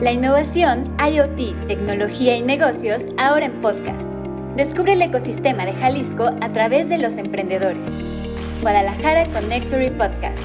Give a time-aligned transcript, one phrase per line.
[0.00, 4.08] La innovación, IoT, tecnología y negocios ahora en podcast.
[4.56, 7.88] Descubre el ecosistema de Jalisco a través de los emprendedores.
[8.60, 10.42] Guadalajara Connectory Podcast.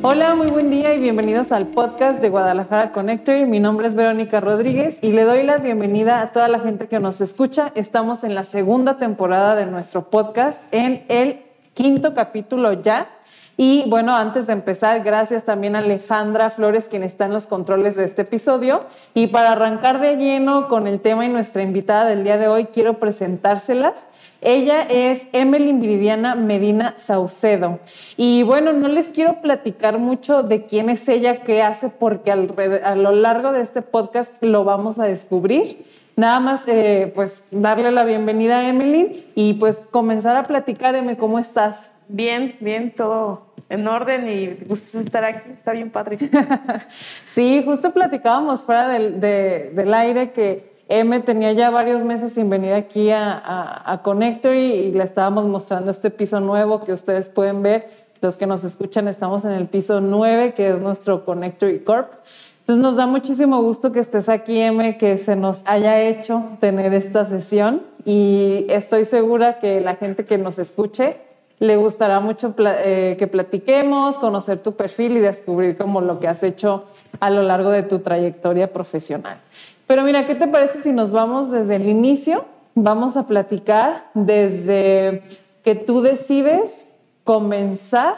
[0.00, 3.44] Hola, muy buen día y bienvenidos al podcast de Guadalajara Connectory.
[3.44, 6.98] Mi nombre es Verónica Rodríguez y le doy la bienvenida a toda la gente que
[6.98, 7.72] nos escucha.
[7.74, 11.42] Estamos en la segunda temporada de nuestro podcast, en el
[11.74, 13.08] quinto capítulo ya.
[13.56, 17.96] Y bueno, antes de empezar, gracias también a Alejandra Flores, quien está en los controles
[17.96, 18.82] de este episodio.
[19.14, 22.66] Y para arrancar de lleno con el tema y nuestra invitada del día de hoy,
[22.66, 24.06] quiero presentárselas.
[24.40, 27.78] Ella es Emily Viridiana Medina Saucedo.
[28.16, 32.94] Y bueno, no les quiero platicar mucho de quién es ella, qué hace, porque a
[32.96, 35.84] lo largo de este podcast lo vamos a descubrir.
[36.16, 41.16] Nada más, eh, pues, darle la bienvenida a Emily y pues comenzar a platicar, Emily,
[41.16, 41.90] ¿cómo estás?
[42.14, 46.18] Bien, bien, todo en orden y gusto estar aquí, está bien padre.
[47.24, 52.74] sí, justo platicábamos fuera del, del aire que M tenía ya varios meses sin venir
[52.74, 57.62] aquí a, a, a Connectory y le estábamos mostrando este piso nuevo que ustedes pueden
[57.62, 57.88] ver.
[58.20, 62.12] Los que nos escuchan estamos en el piso 9, que es nuestro Connectory Corp.
[62.60, 66.92] Entonces nos da muchísimo gusto que estés aquí, M, que se nos haya hecho tener
[66.92, 71.16] esta sesión y estoy segura que la gente que nos escuche
[71.62, 76.42] le gustará mucho eh, que platiquemos, conocer tu perfil y descubrir como lo que has
[76.42, 76.82] hecho
[77.20, 79.38] a lo largo de tu trayectoria profesional.
[79.86, 82.44] Pero mira, ¿qué te parece si nos vamos desde el inicio?
[82.74, 85.22] Vamos a platicar desde
[85.62, 88.16] que tú decides comenzar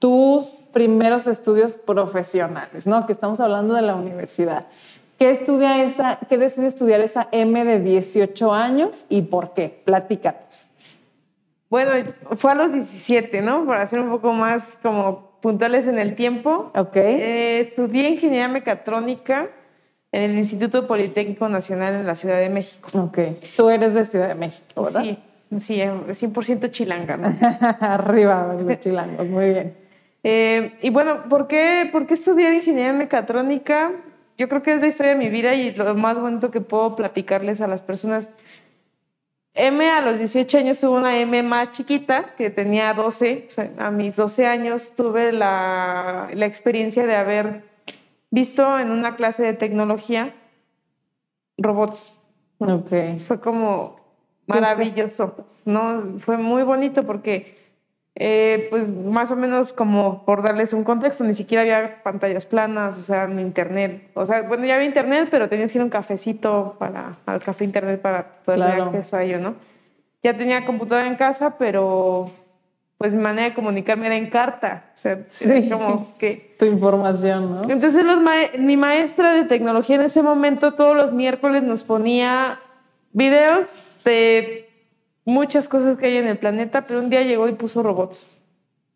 [0.00, 3.06] tus primeros estudios profesionales, ¿no?
[3.06, 4.66] Que estamos hablando de la universidad.
[5.20, 9.68] ¿Qué estudia esa, qué decide estudiar esa M de 18 años y por qué?
[9.84, 10.71] Platícanos.
[11.72, 11.92] Bueno,
[12.36, 13.64] fue a los 17, ¿no?
[13.64, 16.70] Para ser un poco más como puntuales en el tiempo.
[16.74, 16.96] Ok.
[16.96, 19.48] Eh, estudié ingeniería mecatrónica
[20.12, 22.90] en el Instituto Politécnico Nacional en la Ciudad de México.
[22.92, 23.20] Ok.
[23.56, 25.00] Tú eres de Ciudad de México, ¿verdad?
[25.00, 25.18] Sí,
[25.60, 27.16] sí, 100% chilanga.
[27.16, 27.34] ¿no?
[27.80, 29.74] Arriba de chilangos, muy bien.
[30.24, 33.92] Eh, y bueno, ¿por qué, ¿por qué estudiar ingeniería mecatrónica?
[34.36, 36.96] Yo creo que es la historia de mi vida y lo más bonito que puedo
[36.96, 38.28] platicarles a las personas
[39.54, 43.48] M a los 18 años tuvo una M más chiquita, que tenía 12.
[43.78, 47.64] a mis 12 años tuve la, la, experiencia de haber
[48.30, 50.34] visto en una clase de tecnología
[51.58, 52.18] robots.
[52.58, 53.20] Okay.
[53.20, 53.96] Fue como
[54.46, 56.18] maravilloso, ¿no?
[56.18, 57.61] Fue muy bonito porque
[58.14, 62.96] eh, pues más o menos como por darles un contexto, ni siquiera había pantallas planas,
[62.96, 64.10] o sea, ni internet.
[64.14, 67.64] O sea, bueno, ya había internet, pero tenía que ir un cafecito para, al café
[67.64, 69.54] internet para poder tener acceso a ello, ¿no?
[70.22, 72.30] Ya tenía computadora en casa, pero
[72.98, 74.90] pues mi manera de comunicarme era en carta.
[74.94, 75.68] O sea, sí.
[75.68, 76.54] como que...
[76.58, 77.62] Tu información, ¿no?
[77.68, 78.20] Entonces los
[78.58, 82.60] mi maestra de tecnología en ese momento todos los miércoles nos ponía
[83.12, 83.74] videos
[84.04, 84.61] de
[85.24, 88.26] muchas cosas que hay en el planeta, pero un día llegó y puso robots.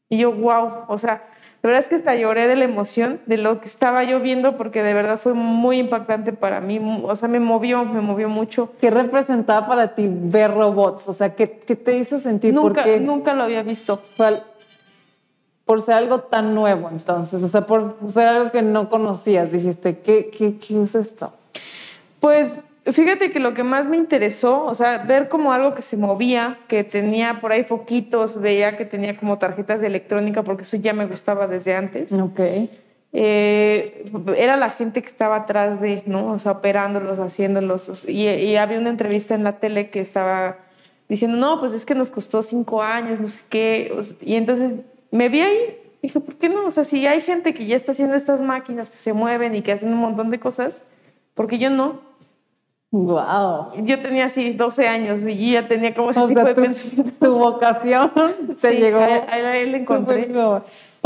[0.09, 1.25] Y yo, wow, o sea,
[1.63, 4.57] la verdad es que hasta lloré de la emoción de lo que estaba yo viendo
[4.57, 8.71] porque de verdad fue muy impactante para mí, o sea, me movió, me movió mucho.
[8.81, 11.09] ¿Qué representaba para ti ver robots?
[11.09, 12.55] O sea, ¿qué, qué te hizo sentir?
[12.55, 14.01] Nunca, nunca lo había visto.
[15.65, 19.99] por ser algo tan nuevo entonces, o sea, por ser algo que no conocías, dijiste,
[19.99, 21.33] ¿qué, qué, qué es esto?
[22.21, 22.59] Pues
[22.93, 26.59] Fíjate que lo que más me interesó, o sea, ver como algo que se movía,
[26.69, 30.93] que tenía por ahí foquitos, veía que tenía como tarjetas de electrónica, porque eso ya
[30.93, 32.13] me gustaba desde antes.
[32.13, 32.41] Ok.
[33.13, 34.05] Eh,
[34.37, 36.33] era la gente que estaba atrás de, ¿no?
[36.33, 38.09] O sea, operándolos, haciéndolos.
[38.09, 40.59] Y, y, había una entrevista en la tele que estaba
[41.09, 43.93] diciendo, no, pues es que nos costó cinco años, no sé qué.
[44.21, 44.77] y entonces
[45.11, 46.67] me vi ahí, dije, ¿por qué no?
[46.67, 49.63] O sea, si hay gente que ya está haciendo estas máquinas que se mueven y
[49.63, 50.83] que hacen un montón de cosas,
[51.35, 52.01] ¿por qué yo no?
[52.93, 53.73] Wow.
[53.85, 57.11] Yo tenía así 12 años y ya tenía como ese tipo de tu, pensamiento.
[57.21, 58.13] Tu vocación
[58.61, 59.01] te sí, llegó.
[59.01, 60.31] Ahí la encontré.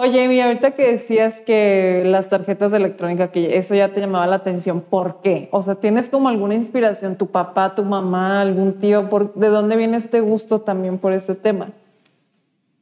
[0.02, 4.26] Oye, mi ahorita que decías que las tarjetas de electrónica, que eso ya te llamaba
[4.26, 5.48] la atención, ¿por qué?
[5.52, 9.10] O sea, ¿tienes como alguna inspiración, tu papá, tu mamá, algún tío?
[9.10, 11.68] Por, ¿De dónde viene este gusto también por este tema?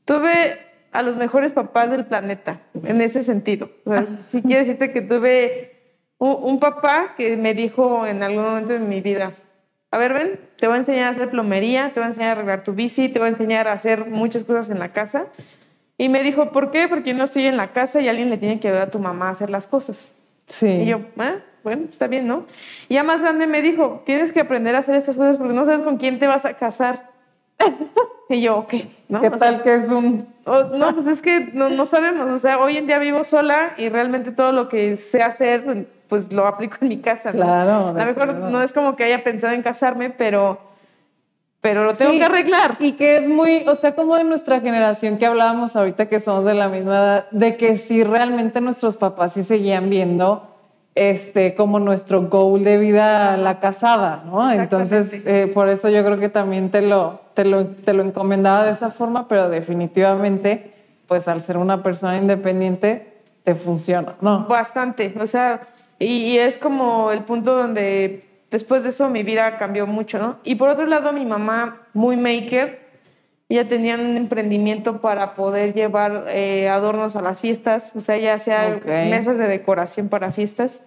[0.04, 0.58] Tuve
[0.92, 3.68] a los mejores papás del planeta, en ese sentido.
[3.84, 5.77] O sea, sí quiero decirte que tuve
[6.18, 9.32] un, papá que me dijo en algún momento de mi vida,
[9.90, 12.32] a ver, ven, te voy a enseñar a hacer plomería, te voy a enseñar a
[12.32, 15.26] arreglar tu bici, te voy a enseñar a hacer muchas cosas en la casa.
[15.96, 16.88] Y me dijo, ¿por qué?
[16.88, 19.28] Porque no estoy en la casa y alguien le tiene que ayudar a tu mamá
[19.28, 20.12] a hacer las cosas.
[20.46, 20.68] Sí.
[20.68, 22.46] Y yo, ah, bueno, está bien, ¿no?
[22.88, 25.64] Y ya más grande me dijo, tienes que aprender a hacer estas cosas porque no
[25.64, 27.10] sabes con quién te vas a casar.
[28.28, 28.74] y yo, ok,
[29.08, 29.20] ¿no?
[29.20, 30.26] ¿Qué tal que es un...?
[30.46, 32.30] no, pues es que no, no sabemos.
[32.30, 36.32] O sea, hoy en día vivo sola y realmente todo lo que sé hacer pues
[36.32, 37.30] lo aplico en mi casa.
[37.30, 37.36] ¿no?
[37.36, 40.58] Claro, A lo mejor no es como que haya pensado en casarme, pero,
[41.60, 42.76] pero lo tengo Sí, que arreglar.
[42.78, 46.46] Y que es muy, o sea, como de nuestra generación que hablábamos ahorita que somos
[46.46, 50.57] de la misma edad, de que sí realmente nuestros papás sí seguían viendo
[50.98, 54.50] este como nuestro goal de vida la casada, ¿no?
[54.50, 58.64] Entonces, eh, por eso yo creo que también te lo, te lo, te lo encomendaba
[58.64, 60.72] de esa forma, pero definitivamente,
[61.06, 63.14] pues al ser una persona independiente,
[63.44, 64.46] te funciona, ¿no?
[64.46, 65.68] Bastante, o sea,
[65.98, 70.38] y, y es como el punto donde después de eso mi vida cambió mucho, ¿no?
[70.44, 72.87] Y por otro lado, mi mamá, muy maker,
[73.48, 78.34] ella tenía un emprendimiento para poder llevar eh, adornos a las fiestas, o sea, ella
[78.34, 80.82] hacía mesas de decoración para fiestas.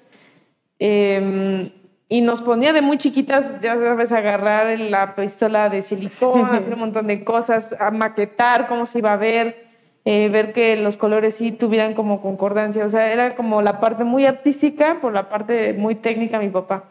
[0.80, 1.72] Eh,
[2.08, 6.58] y nos ponía de muy chiquitas, ya sabes, agarrar la pistola de silicón, Sí.
[6.58, 9.66] hacer un montón de cosas, a maquetar cómo se iba a ver,
[10.04, 12.84] eh, ver que los colores sí tuvieran como concordancia.
[12.84, 16.84] O sea, era como la parte muy artística por la parte muy técnica mi papá.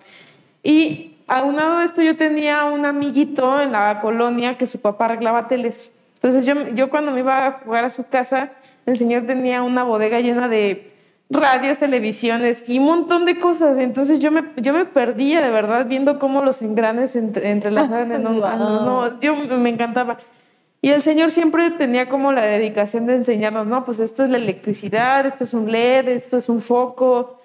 [0.63, 5.49] Y aunado a esto, yo tenía un amiguito en la colonia que su papá arreglaba
[5.49, 5.93] teles.
[6.15, 8.53] Entonces, yo, yo cuando me iba a jugar a su casa,
[8.87, 10.91] el señor tenía una bodega llena de
[11.31, 13.79] radios, televisiones y un montón de cosas.
[13.79, 18.27] Entonces yo me, yo me perdía de verdad viendo cómo los engranes entre, entrelazaban en
[18.27, 18.41] un...
[18.41, 18.59] Wow.
[18.59, 20.19] no, yo me encantaba.
[20.83, 24.39] Y el Señor siempre tenía como la dedicación de enseñarnos, no, pues esto es la
[24.39, 27.40] electricidad, esto es un LED, esto es un foco.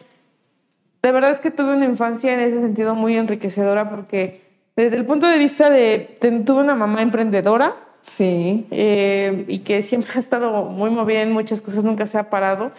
[1.05, 4.41] De verdad es que tuve una infancia en ese sentido muy enriquecedora porque
[4.75, 8.65] desde el punto de vista de, de- tuve una mamá emprendedora Sí.
[8.71, 12.71] eh, y que siempre ha estado muy movida en muchas cosas, nunca se ha parado.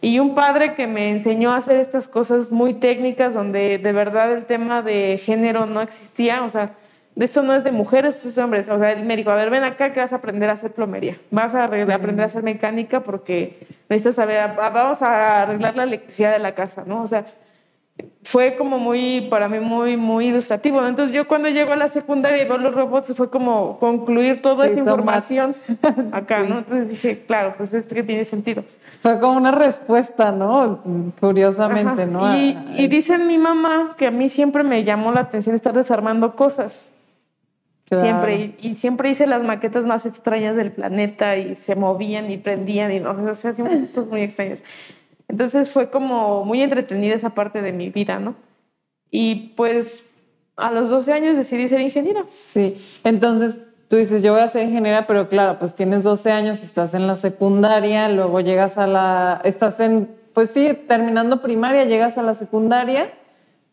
[0.00, 4.32] Y un padre que me enseñó a hacer estas cosas muy técnicas, donde de verdad
[4.32, 6.74] el tema de género no existía, o sea,
[7.14, 8.68] de esto no es de mujeres, esto es de hombres.
[8.70, 10.72] O sea, él me dijo, a ver, ven acá que vas a aprender a hacer
[10.72, 16.32] plomería, vas a aprender a hacer mecánica porque necesitas saber, vamos a arreglar la electricidad
[16.32, 17.02] de la casa, ¿no?
[17.04, 17.24] O sea,
[18.22, 20.84] fue como muy, para mí, muy, muy ilustrativo.
[20.86, 24.66] Entonces, yo cuando llego a la secundaria y veo los robots, fue como concluir toda
[24.66, 25.54] esa información
[26.12, 26.48] acá, Sí.
[26.50, 26.58] ¿no?
[26.58, 28.64] Entonces dije, claro, pues esto que tiene sentido.
[29.00, 30.82] Fue como una respuesta, ¿no?
[31.20, 32.06] Curiosamente, Ajá.
[32.06, 32.36] ¿no?
[32.36, 36.36] Y, y dicen mi mamá que a mí siempre me llamó la atención estar desarmando
[36.36, 36.90] cosas.
[37.88, 38.04] Claro.
[38.04, 38.54] Siempre.
[38.60, 42.92] Y, y siempre hice las maquetas más extrañas del planeta y se movían y prendían
[42.92, 44.62] y no sé, o sea, hacía muchas cosas muy extrañas.
[45.28, 48.34] Entonces fue como muy entretenida esa parte de mi vida, ¿no?
[49.10, 50.16] Y pues
[50.56, 52.24] a los 12 años decidí ser ingeniera.
[52.26, 56.62] Sí, entonces tú dices, yo voy a ser ingeniera, pero claro, pues tienes 12 años,
[56.62, 62.18] estás en la secundaria, luego llegas a la, estás en, pues sí, terminando primaria, llegas
[62.18, 63.10] a la secundaria,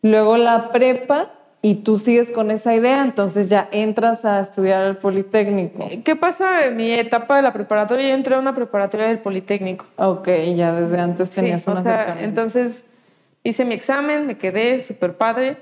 [0.02, 1.32] luego la prepa
[1.68, 5.88] y tú sigues con esa idea, entonces ya entras a estudiar al Politécnico.
[6.04, 8.08] ¿Qué pasa en mi etapa de la preparatoria?
[8.08, 9.84] Yo entré a una preparatoria del Politécnico.
[9.96, 12.90] Ok, ya desde antes tenías Sí, un o sea, entonces
[13.42, 15.56] hice mi examen, me quedé súper padre.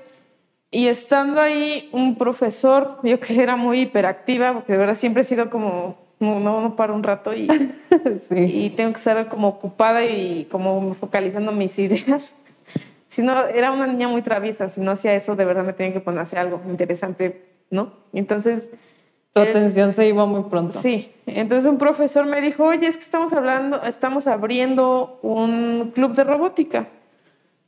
[0.70, 5.24] Y estando ahí, un profesor, yo que era muy hiperactiva, porque de verdad siempre he
[5.24, 7.48] sido como, no, no, no paro un rato y,
[8.20, 8.34] sí.
[8.36, 12.36] y tengo que estar como ocupada y como focalizando mis ideas.
[13.14, 15.92] Si no, era una niña muy traviesa, si no hacía eso, de verdad me tenía
[15.92, 17.92] que poner a hacer algo interesante, ¿no?
[18.12, 18.70] Entonces,
[19.32, 20.72] Tu él- atención se iba muy pronto.
[20.72, 26.12] Sí, entonces un profesor me dijo, oye, es que estamos hablando, estamos abriendo un club
[26.16, 26.88] de robótica.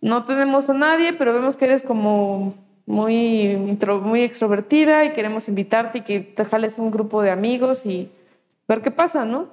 [0.01, 2.55] No tenemos a nadie, pero vemos que eres como
[2.87, 7.87] muy, intro- muy extrovertida y queremos invitarte y que te jales un grupo de amigos
[7.87, 8.11] y
[8.67, 9.47] ver qué pasa, ¿no?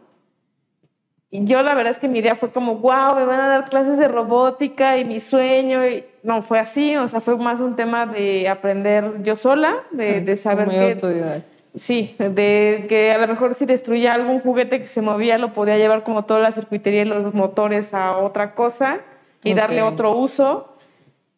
[1.34, 3.68] Y yo la verdad es que mi idea fue como, wow, me van a dar
[3.68, 5.84] clases de robótica y mi sueño.
[5.88, 10.22] Y no fue así, o sea, fue más un tema de aprender yo sola, de,
[10.22, 11.42] de saber Muy que.
[11.74, 15.75] Sí, de que a lo mejor si destruía algún juguete que se movía, lo podía
[15.75, 19.00] llevar como toda la circuitería y los motores a otra cosa
[19.44, 19.58] y Ok.
[19.58, 20.78] darle otro uso.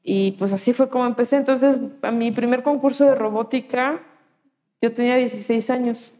[0.03, 1.37] Y pues así fue como empecé.
[1.37, 4.01] Entonces, a mi primer concurso de robótica,
[4.81, 6.11] yo tenía 16 años.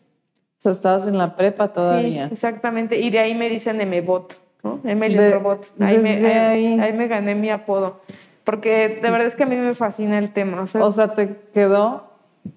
[0.66, 2.28] Sea, estabas en la prepa todavía.
[2.28, 3.00] Sí, exactamente.
[3.00, 4.80] Y de ahí me dicen M-Bot, ¿no?
[4.84, 5.72] Emily De- Robot.
[5.80, 8.02] Ahí me, ahí- me gané mi apodo.
[8.44, 10.62] Porque de verdad es que a mí me fascina el tema.
[10.64, 12.06] O sea, O sea, te quedó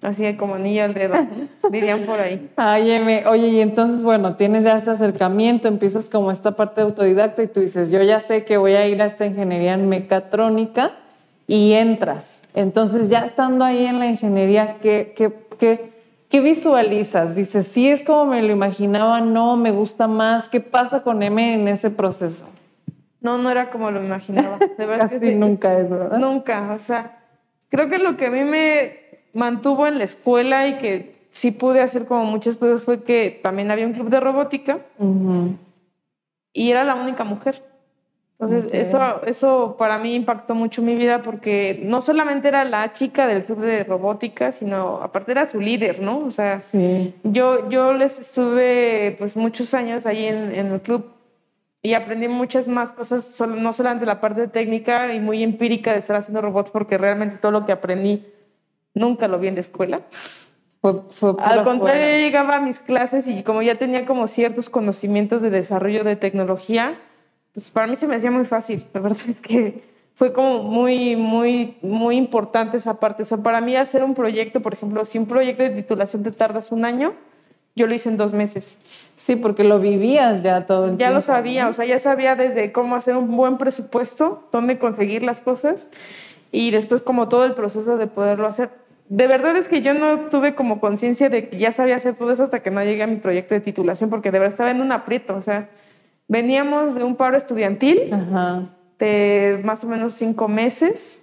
[0.03, 1.17] así como anillo al dedo,
[1.71, 2.49] dirían por ahí.
[2.57, 7.43] Ay, Eme, oye, y entonces, bueno, tienes ya ese acercamiento, empiezas como esta parte autodidacta
[7.43, 10.93] y tú dices, yo ya sé que voy a ir a esta ingeniería en mecatrónica
[11.47, 12.43] y entras.
[12.55, 15.98] Entonces, ya estando ahí en la ingeniería, ¿qué, qué, qué,
[16.29, 17.37] qué visualizas?
[17.37, 20.49] Dices, sí es como me lo imaginaba, no, me gusta más.
[20.49, 22.49] ¿Qué pasa con M en ese proceso?
[23.21, 24.59] No, no era como lo imaginaba.
[24.79, 25.35] De verdad que Casi sí.
[25.35, 26.19] nunca es, ¿verdad?
[26.19, 26.73] Nunca.
[26.73, 27.25] O sea,
[27.69, 31.81] creo que lo que a mí me mantuvo en la escuela y que sí pude
[31.81, 34.79] hacer como muchas cosas fue que también había un club de robótica
[36.53, 37.63] y era la única mujer.
[38.41, 43.27] Entonces, eso, eso para mí impactó mucho mi vida porque no solamente era la chica
[43.27, 46.21] del club de robótica, sino aparte era su líder, ¿no?
[46.21, 46.57] O sea,
[47.25, 51.07] yo, yo les estuve pues muchos años ahí en, en, el club
[51.83, 56.15] y aprendí muchas más cosas, no solamente la parte técnica y muy empírica de estar
[56.15, 58.25] haciendo robots, porque realmente todo lo que aprendí
[58.95, 60.03] nunca lo vi en la escuela.
[60.83, 65.51] Al contrario, yo llegaba a mis clases y como ya tenía como ciertos conocimientos de
[65.51, 67.01] desarrollo de tecnología,
[67.53, 68.85] pues para mí se me hacía muy fácil.
[68.93, 69.83] La verdad es que
[70.15, 73.23] fue como muy, muy, muy importante esa parte.
[73.23, 76.33] O sea, para mí hacer un proyecto, por ejemplo, si un proyecto de titulación te
[76.33, 77.15] tardas un año,
[77.77, 78.79] yo lo hice en dos meses.
[79.15, 81.11] Sí, porque lo vivías ya todo el ya tiempo.
[81.11, 85.23] Ya lo sabía, o sea, ya sabía desde cómo hacer un buen presupuesto, dónde conseguir
[85.23, 85.87] las cosas
[86.51, 88.71] y después como todo el proceso de poderlo hacer.
[89.09, 92.33] De verdad es que yo no tuve como conciencia de que ya sabía hacer todo
[92.33, 94.81] eso hasta que no llegué a mi proyecto de titulación, porque de verdad estaba en
[94.81, 95.71] un aprieto, o sea,
[96.29, 98.11] Veníamos de un paro estudiantil
[98.99, 101.21] de más o menos cinco meses.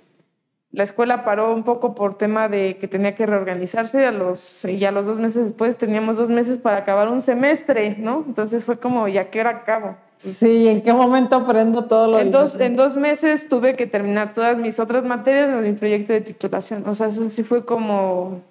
[0.72, 4.06] La escuela paró un poco por tema de que tenía que reorganizarse.
[4.06, 7.96] A los, y a los dos meses después teníamos dos meses para acabar un semestre,
[7.98, 8.26] ¿no?
[8.28, 9.96] Entonces fue como, ¿ya qué hora acabo?
[10.18, 14.34] Sí, ¿en qué momento aprendo todo lo en dos, en dos meses tuve que terminar
[14.34, 16.88] todas mis otras materias en mi proyecto de titulación.
[16.88, 18.42] O sea, eso sí fue como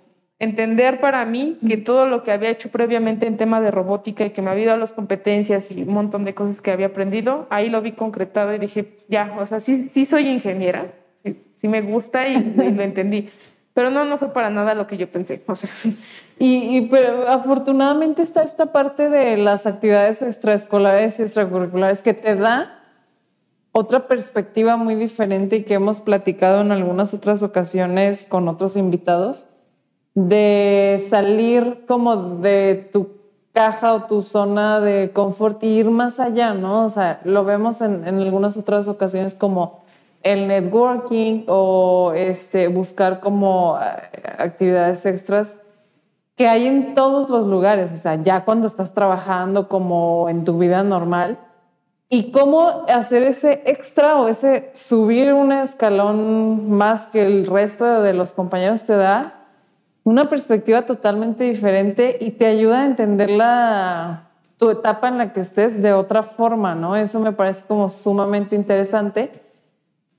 [0.45, 4.31] entender para mí que todo lo que había hecho previamente en tema de robótica y
[4.31, 7.69] que me había dado las competencias y un montón de cosas que había aprendido, ahí
[7.69, 12.29] lo vi concretado y dije, ya, o sea, sí, sí soy ingeniera, sí, me gusta
[12.29, 13.29] y, lo entendí.
[13.73, 15.43] Pero no, no fue para nada lo que yo pensé.
[15.47, 15.69] O sea.
[16.39, 22.37] Y, y, pero afortunadamente está esta parte de las actividades extraescolares y extracurriculares que te
[22.37, 22.85] da
[23.77, 29.47] otra perspectiva muy diferente y que hemos platicado en algunas otras ocasiones con otros invitados
[30.15, 33.09] de salir como de tu
[33.53, 36.85] caja o tu zona de confort y ir más allá, ¿no?
[36.85, 39.85] O sea, lo vemos en, algunas otras ocasiones como
[40.23, 45.61] el networking o este, buscar como eh, actividades extras
[46.37, 50.59] que hay en todos los lugares, o sea, ya cuando estás trabajando como en tu
[50.59, 51.39] vida normal,
[52.09, 58.15] y cómo hacer ese extra o ese subir un escalón más que el resto de
[58.15, 59.44] los compañeros te da
[60.05, 65.41] una perspectiva totalmente diferente y te ayuda a entender la, tu etapa en la que
[65.41, 66.95] estés de otra forma, ¿no?
[66.95, 69.31] Eso me parece como sumamente interesante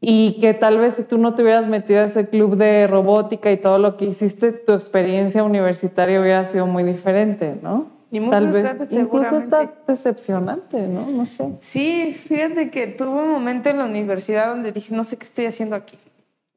[0.02, 3.52] y que tal vez si tú no te hubieras metido a ese club de robótica
[3.52, 7.96] y todo lo que hiciste, tu experiencia universitaria hubiera sido muy diferente, ¿no?
[8.30, 11.08] tal vez incluso está decepcionante, ¿no?
[11.08, 11.58] No sé.
[11.60, 15.46] Sí, fíjate que tuve un momento en la universidad donde dije, no sé qué estoy
[15.48, 15.98] haciendo aquí.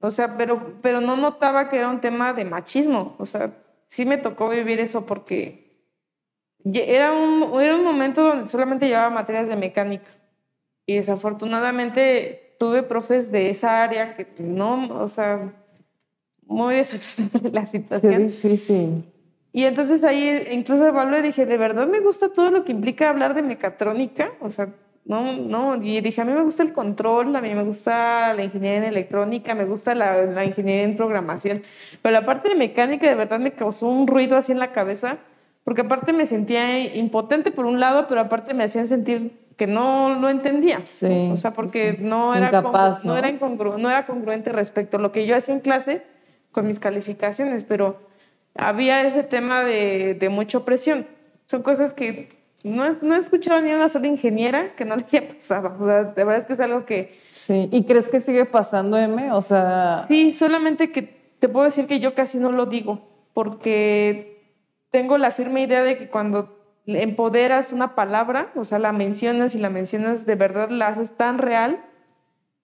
[0.00, 3.16] O sea, pero, pero no notaba que era un tema de machismo.
[3.18, 3.52] O sea,
[3.86, 5.68] sí me tocó vivir eso porque
[6.64, 10.10] era un, era un momento donde solamente llevaba materias de mecánica.
[10.86, 15.52] Y desafortunadamente tuve profes de esa área que no, o sea,
[16.42, 18.12] muy desagradable la situación.
[18.12, 19.04] Qué difícil.
[19.52, 23.08] Y entonces ahí incluso evalué y dije, ¿de verdad me gusta todo lo que implica
[23.08, 24.32] hablar de mecatrónica?
[24.40, 24.68] O sea,
[25.04, 28.44] no, no, y dije, a mí me gusta el control, a mí me gusta la
[28.44, 31.62] ingeniería en electrónica, me gusta la, la, ingeniería en programación,
[32.02, 35.18] pero la parte de mecánica de verdad me causó un ruido así en la cabeza,
[35.64, 40.14] porque aparte me sentía impotente por un lado, pero aparte me hacían sentir que no
[40.14, 40.80] lo entendía.
[40.84, 43.16] Sí, o sea, porque No, era Incapaz, ¿no?
[43.16, 46.02] era no era congruente respecto a lo que yo hacía en clase
[46.52, 47.98] con mis calificaciones, pero
[48.54, 51.06] había ese tema de, de mucha opresión.
[51.44, 52.28] Son cosas que
[52.64, 55.76] no, no, he escuchado ni una sola ingeniera que no le haya pasado.
[55.80, 57.18] O sea, de verdad es que es algo que...
[57.30, 59.32] Sí, ¿y crees que sigue pasando, M?
[59.32, 60.04] O sea...
[60.08, 61.02] Sí, solamente que
[61.38, 64.42] te puedo decir que yo casi no lo digo, porque
[64.90, 69.58] tengo la firme idea de que cuando empoderas una palabra, o sea, la mencionas y
[69.58, 71.84] la mencionas de verdad, la haces tan real,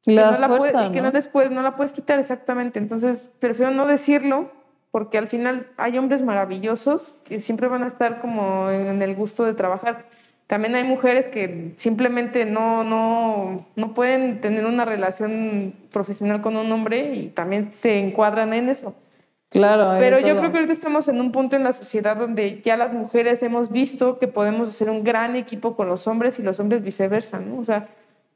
[0.03, 2.79] que, no, la puedes, que no, después, no la puedes quitar exactamente.
[2.79, 4.51] Entonces, prefiero no decirlo
[4.95, 9.43] porque al final hay hombres maravillosos que siempre van a estar como en el gusto
[9.43, 10.05] de trabajar.
[10.47, 16.71] También hay mujeres que simplemente no, no, no pueden tener una relación profesional con un
[16.71, 18.95] hombre y también se encuadran en eso.
[19.49, 19.99] Claro.
[19.99, 22.93] Pero yo creo que ahorita estamos en un punto en la sociedad donde ya las
[22.93, 26.85] mujeres hemos visto que podemos hacer un gran equipo con los hombres y los hombres
[26.85, 27.59] viceversa, ¿no?
[27.59, 27.89] O sea,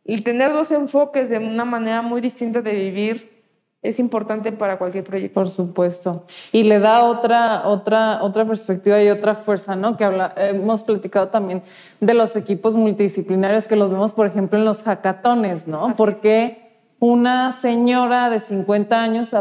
[0.04, 3.37] el tener dos enfoques de una manera muy distinta de vivir
[3.82, 5.34] es importante para cualquier proyecto.
[5.34, 6.24] Por supuesto.
[6.52, 9.96] Y le da otra, otra, otra perspectiva y otra fuerza, ¿no?
[9.96, 11.62] Que habla, hemos platicado también
[12.00, 15.94] de los equipos multidisciplinarios que los vemos, por ejemplo, en los hackatones, ¿no?
[15.96, 16.68] Porque
[17.00, 19.34] una señora de 50 años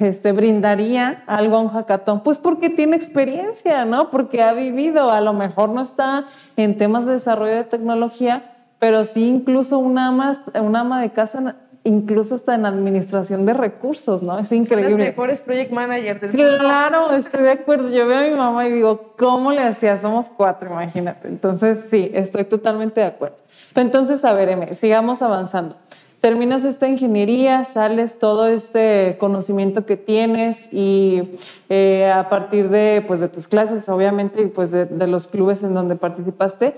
[0.00, 2.22] este, brindaría algo a un hackatón?
[2.24, 4.10] Pues porque tiene experiencia, ¿no?
[4.10, 6.24] Porque ha vivido, a lo mejor no está
[6.56, 11.56] en temas de desarrollo de tecnología, pero sí incluso una ama, una ama de casa
[11.86, 14.38] incluso hasta en administración de recursos, ¿no?
[14.38, 14.90] Es increíble.
[14.90, 16.58] Son mejores project manager del mundo.
[16.58, 17.90] Claro, estoy de acuerdo.
[17.90, 19.96] Yo veo a mi mamá y digo, ¿cómo le hacía?
[19.96, 21.28] Somos cuatro, imagínate.
[21.28, 23.36] Entonces, sí, estoy totalmente de acuerdo.
[23.74, 25.76] entonces, a ver, M, sigamos avanzando.
[26.20, 31.22] Terminas esta ingeniería, sales todo este conocimiento que tienes y
[31.68, 35.62] eh, a partir de, pues, de tus clases, obviamente, y pues de, de los clubes
[35.62, 36.74] en donde participaste,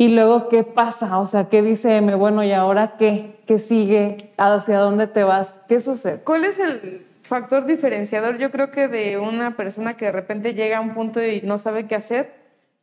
[0.00, 1.18] y luego, ¿qué pasa?
[1.18, 2.14] O sea, ¿qué dice M?
[2.14, 3.36] Bueno, ¿y ahora qué?
[3.46, 4.16] ¿Qué sigue?
[4.38, 5.60] ¿Hacia dónde te vas?
[5.68, 6.22] ¿Qué sucede?
[6.24, 8.38] ¿Cuál es el factor diferenciador?
[8.38, 11.58] Yo creo que de una persona que de repente llega a un punto y no
[11.58, 12.32] sabe qué hacer,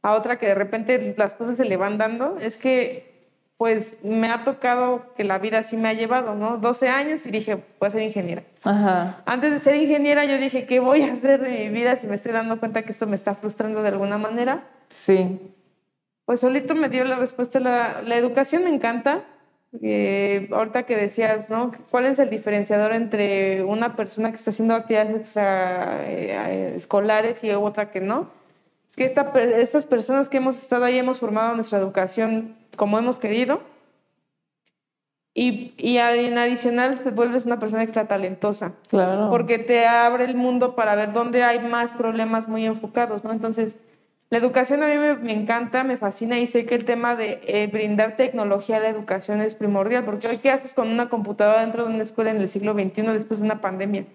[0.03, 4.29] a otra que de repente las cosas se le van dando, es que pues me
[4.29, 6.59] ha tocado que la vida sí me ha llevado, ¿no?
[6.59, 8.43] 12 años y dije, voy a ser ingeniera.
[8.63, 9.23] Ajá.
[9.25, 12.13] Antes de ser ingeniera yo dije, ¿qué voy a hacer de mi vida si me
[12.13, 14.67] estoy dando cuenta que esto me está frustrando de alguna manera?
[14.89, 15.39] Sí
[16.27, 17.61] pues solito me dio la respuesta.
[17.61, 19.23] La, la educación me encanta.
[19.81, 21.71] Eh, ahorita que decías, ¿no?
[21.89, 27.51] ¿Cuál es el diferenciador entre una persona que está haciendo actividades extra eh, escolares y
[27.51, 28.29] otra que no?
[28.89, 33.19] Es que esta, estas personas que hemos estado ahí hemos formado nuestra educación como hemos
[33.19, 33.61] querido.
[35.33, 38.73] Y, y en adicional te vuelves una persona extra talentosa.
[38.89, 39.29] Claro.
[39.29, 43.31] Porque te abre el mundo para ver dónde hay más problemas muy enfocados, ¿no?
[43.31, 43.77] Entonces,
[44.29, 47.67] la educación a mí me, encanta, me fascina y sé que el tema de eh,
[47.67, 51.85] brindar tecnología a la educación es primordial, porque hoy qué haces con una computadora dentro
[51.85, 54.05] de una escuela en el siglo XXI después de una pandemia,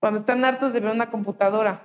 [0.00, 1.82] cuando están hartos de ver una computadora.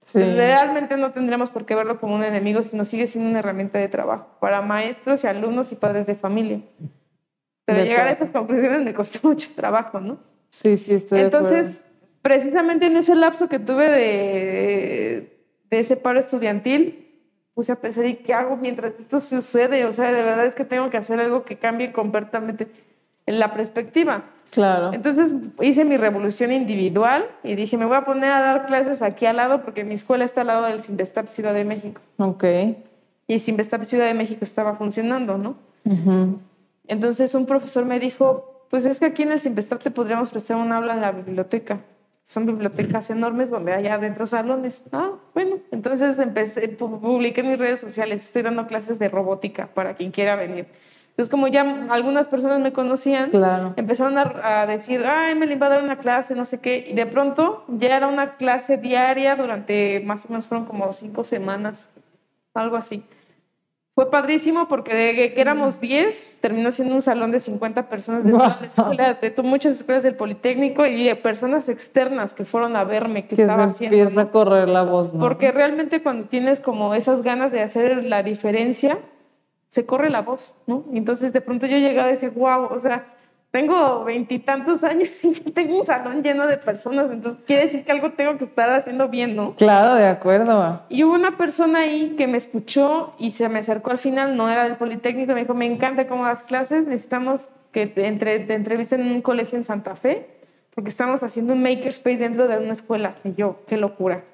[0.00, 0.22] Sí.
[0.22, 3.88] Realmente no tendríamos por qué verlo como un enemigo, sino sigue siendo una herramienta de
[3.88, 6.62] trabajo para maestros y alumnos y padres de familia.
[7.66, 10.18] Pero llegar a esas conclusiones me costó mucho trabajo, ¿no?
[10.48, 11.84] Sí, sí, estoy Entonces,
[12.22, 15.07] precisamente en ese lapso que tuve de
[15.70, 17.08] de ese paro estudiantil,
[17.54, 19.84] puse a pensar, ¿y qué hago mientras esto sucede?
[19.84, 22.68] O sea, de verdad es que tengo que hacer algo que cambie completamente
[23.26, 24.24] la perspectiva.
[24.50, 24.92] Claro.
[24.92, 29.26] Entonces hice mi revolución individual y dije, me voy a poner a dar clases aquí
[29.26, 32.00] al lado porque mi escuela está al lado del Sinvestap Ciudad de México.
[32.18, 32.44] Ok.
[33.26, 35.56] Y Sinvestap Ciudad de México estaba funcionando, ¿no?
[36.86, 40.56] Entonces un profesor me dijo, pues es que aquí en el Sinvestap te podríamos prestar
[40.56, 41.80] un aula en la biblioteca
[42.28, 44.82] son bibliotecas enormes donde hay adentro salones.
[44.92, 49.94] Ah, bueno, entonces empecé, publiqué en mis redes sociales, estoy dando clases de robótica para
[49.94, 50.66] quien quiera venir.
[51.08, 53.30] Entonces, como ya algunas personas me conocían,
[53.76, 56.86] empezaron a, decir, ay, me va a dar una clase, no sé qué.
[56.90, 61.24] Y de pronto ya era una clase diaria durante más o menos fueron como cinco
[61.24, 61.88] semanas,
[62.52, 63.02] algo así.
[63.98, 68.30] Fue padrísimo porque de que éramos 10, terminó siendo un salón de 50 personas de,
[68.30, 73.64] de, muchas escuelas del Politécnico y de personas externas que fueron a verme qué estaba
[73.64, 73.96] haciendo.
[73.96, 75.18] Empieza a correr la voz, ¿no?
[75.18, 79.00] Porque realmente cuando tienes como esas ganas de hacer la diferencia,
[79.66, 80.84] se corre la voz, ¿no?
[80.92, 83.16] Entonces de pronto yo llegaba y decía, wow, o sea,
[83.50, 88.12] tengo veintitantos años y tengo un salón lleno de personas, entonces quiere decir que algo
[88.12, 89.54] tengo que estar haciendo bien, ¿no?
[89.56, 90.82] Claro, de acuerdo.
[90.88, 94.50] Y hubo una persona ahí que me escuchó y se me acercó al final, no
[94.50, 98.54] era del Politécnico, me dijo, me encanta cómo das clases, necesitamos que te, entre, te
[98.54, 100.28] entrevisten en un colegio en Santa Fe,
[100.74, 103.16] porque estamos haciendo un makerspace dentro de una escuela.
[103.24, 104.24] Y yo, qué locura.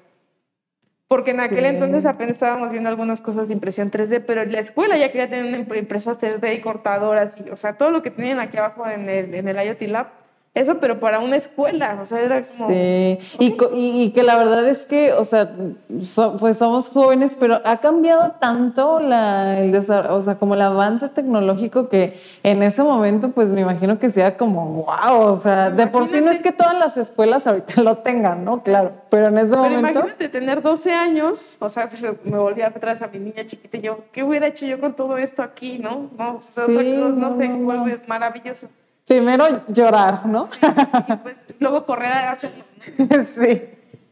[1.07, 4.59] Porque en aquel entonces apenas estábamos viendo algunas cosas de impresión 3D, pero en la
[4.59, 8.39] escuela ya quería tener impresoras 3D y cortadoras, y, o sea, todo lo que tenían
[8.39, 10.24] aquí abajo en el, en el IoT Lab
[10.55, 12.69] eso, pero para una escuela, o sea, era como...
[12.69, 15.51] Sí, y, y, que la verdad es que, o sea,
[16.39, 21.89] pues somos jóvenes, pero ha cambiado tanto la, el o sea, como el avance tecnológico
[21.89, 26.07] que en ese momento, pues me imagino que sea como, wow, o sea, de por
[26.07, 28.63] sí no es que todas las escuelas ahorita lo tengan, ¿no?
[28.63, 29.89] Claro, pero en ese pero momento...
[29.89, 33.81] imagínate tener 12 años, o sea, pues, me volví atrás a mi niña chiquita y
[33.81, 36.09] yo, ¿qué hubiera hecho yo con todo esto aquí, no?
[36.17, 38.69] No, sí, no, no, sé, vuelve maravilloso.
[39.07, 40.47] Primero llorar, ¿no?
[40.47, 40.59] Sí,
[41.21, 42.63] pues, luego correr a hacerlo.
[43.25, 43.61] Sí.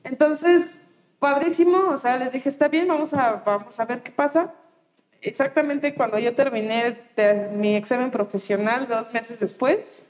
[0.04, 0.78] Entonces,
[1.20, 4.54] padrísimo, o sea, les dije, está bien, vamos a, vamos a ver qué pasa.
[5.22, 6.98] Exactamente cuando yo terminé
[7.54, 10.06] mi examen profesional, dos meses después,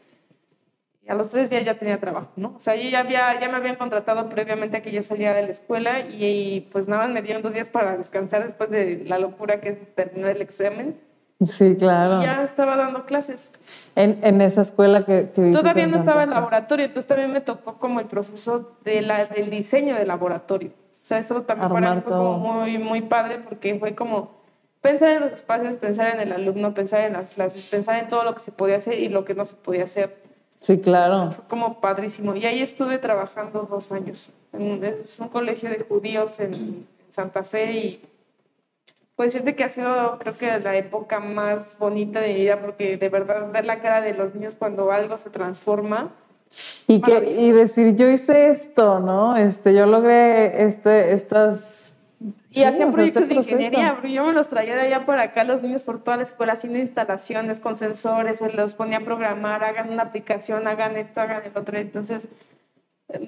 [1.06, 2.56] y a los tres días ya tenía trabajo, ¿no?
[2.56, 5.44] O sea, yo ya, había, ya me habían contratado previamente a que yo salía de
[5.44, 9.60] la escuela y, pues nada, me dieron dos días para descansar después de la locura
[9.60, 11.00] que es terminar el examen.
[11.42, 12.22] Sí, claro.
[12.22, 13.52] Ya estaba dando clases.
[13.96, 17.78] En, en esa escuela que, que Todavía no estaba en laboratorio, entonces también me tocó
[17.80, 20.70] como el proceso de la, del diseño del laboratorio.
[20.70, 24.32] O sea, eso también para mí fue como muy, muy padre porque fue como
[24.80, 28.24] pensar en los espacios, pensar en el alumno, pensar en las clases, pensar en todo
[28.24, 30.24] lo que se podía hacer y lo que no se podía hacer.
[30.60, 31.32] Sí, claro.
[31.32, 32.36] Fue como padrísimo.
[32.36, 34.30] Y ahí estuve trabajando dos años.
[34.54, 34.62] En
[35.20, 38.02] un, colegio de judíos en Santa Fe y
[39.16, 42.98] Puedo decirte que ha sido, creo que la época más bonita de mi vida, porque
[42.98, 46.12] de verdad ver la cara de los niños cuando algo se transforma.
[46.88, 49.36] Y, que, y decir, yo hice esto, ¿no?
[49.36, 52.00] Este, yo logré este, estas...
[52.52, 55.44] Y sí, hacían proyectos este de ingeniería, yo me los traía de allá por acá,
[55.44, 59.64] los niños por toda la escuela haciendo instalaciones con sensores, se los ponía a programar,
[59.64, 61.78] hagan una aplicación, hagan esto, hagan el otro.
[61.78, 62.30] Entonces,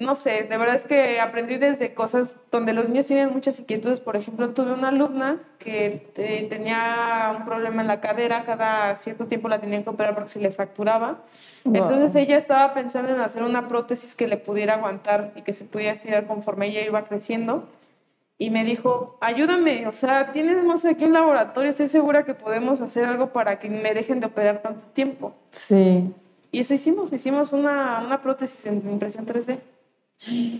[0.00, 4.00] no sé, de verdad es que aprendí desde cosas donde los niños tienen muchas inquietudes.
[4.00, 9.26] Por ejemplo, tuve una alumna que eh, tenía un problema en la cadera, cada cierto
[9.26, 11.18] tiempo la tenían que operar porque se le fracturaba.
[11.64, 15.64] Entonces ella estaba pensando en hacer una prótesis que le pudiera aguantar y que se
[15.64, 17.68] pudiera estirar conforme ella iba creciendo.
[18.38, 23.06] Y me dijo, ayúdame, o sea, tienes aquí un laboratorio, estoy segura que podemos hacer
[23.06, 25.34] algo para que me dejen de operar tanto tiempo.
[25.50, 26.12] Sí.
[26.52, 29.58] Y eso hicimos, hicimos una, una prótesis en impresión 3D.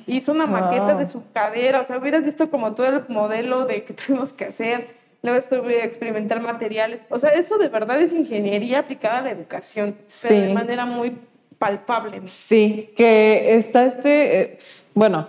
[0.06, 3.84] Hizo una maqueta de su cadera, o sea, hubieras visto como todo el modelo de
[3.84, 4.88] que tuvimos que hacer,
[5.22, 9.96] luego estuve experimentar materiales, o sea, eso de verdad es ingeniería aplicada a la educación,
[10.08, 10.28] sí.
[10.28, 11.16] pero de manera muy
[11.58, 12.20] palpable.
[12.26, 14.58] Sí, que está este, eh,
[14.94, 15.26] bueno,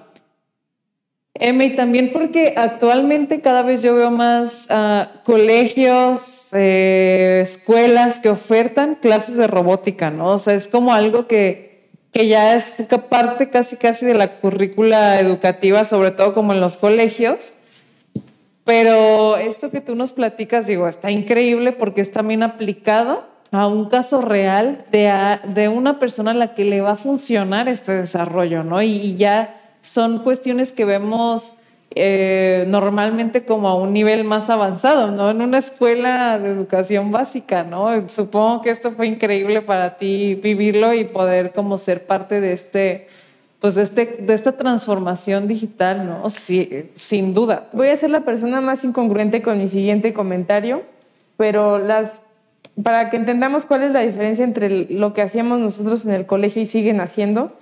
[1.40, 8.30] M, y también porque actualmente cada vez yo veo más uh, colegios, eh, escuelas que
[8.30, 10.34] ofertan clases de robótica, ¿no?
[10.34, 11.67] O sea, es como algo que
[12.18, 12.74] que ya es
[13.12, 17.54] parte casi casi de la currícula educativa, sobre todo como en los colegios.
[18.64, 23.88] Pero esto que tú nos platicas, digo, está increíble porque es también aplicado a un
[23.88, 28.64] caso real de, de una persona a la que le va a funcionar este desarrollo,
[28.64, 28.82] ¿no?
[28.82, 31.54] Y, y ya son cuestiones que vemos
[32.00, 35.30] eh, normalmente como a un nivel más avanzado, ¿no?
[35.30, 38.08] En una escuela de educación básica, ¿no?
[38.10, 43.08] Supongo que esto fue increíble para ti vivirlo y poder como ser parte de este,
[43.60, 46.30] pues de, este, de esta transformación digital, ¿no?
[46.30, 47.70] Sí, sin duda.
[47.74, 50.84] Voy a ser la persona más incongruente con mi siguiente comentario,
[51.38, 52.22] pero las
[52.84, 56.62] para que entendamos cuál es la diferencia entre lo que hacíamos nosotros en el colegio
[56.62, 57.58] y siguen haciendo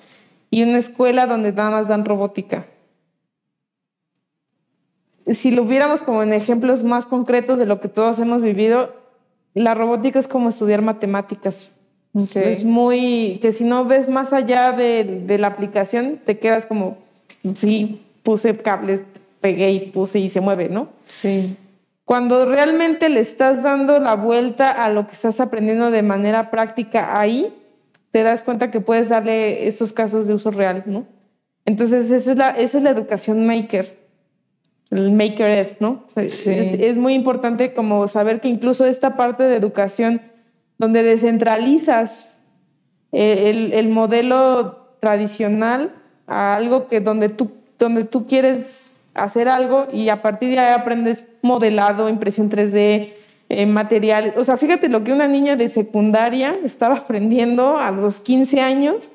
[0.52, 2.66] y una escuela donde nada más dan robótica
[5.28, 8.94] si lo viéramos como en ejemplos más concretos de lo que todos hemos vivido,
[9.54, 11.72] la robótica es como estudiar matemáticas.
[12.14, 16.98] Es muy, que si no ves más allá de, de, la aplicación, te quedas como,
[17.56, 19.04] sí, puse cables,
[19.42, 20.88] pegué y puse y se mueve, ¿no?
[21.08, 21.58] Sí.
[22.06, 27.20] Cuando realmente le estás dando la vuelta a lo que estás aprendiendo de manera práctica
[27.20, 27.54] ahí,
[28.12, 31.06] te das cuenta que puedes darle estos casos de uso real, ¿no?
[31.66, 34.05] Entonces, esa es la, esa es la educación maker
[34.92, 36.04] el maker ed, ¿no?
[36.28, 36.52] Sí.
[36.52, 40.22] Es, muy importante como saber que incluso esta parte de educación
[40.78, 42.42] donde descentralizas
[43.12, 45.94] eh, el, el, modelo tradicional
[46.28, 50.74] a algo que donde tú, donde tú quieres hacer algo y a partir de ahí
[50.74, 53.14] aprendes modelado, impresión 3D,
[53.48, 54.34] eh, materiales.
[54.38, 59.12] O sea, fíjate lo que una niña de secundaria estaba aprendiendo a los 15 años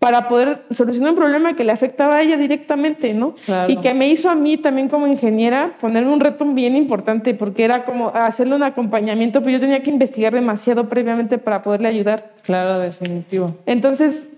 [0.00, 3.34] para poder solucionar un problema que le afectaba a ella directamente, ¿no?
[3.44, 3.70] Claro.
[3.70, 7.64] Y que me hizo a mí también como ingeniera ponerme un reto bien importante, porque
[7.64, 12.32] era como hacerle un acompañamiento, pero yo tenía que investigar demasiado previamente para poderle ayudar.
[12.42, 13.54] Claro, definitivo.
[13.66, 14.32] Entonces,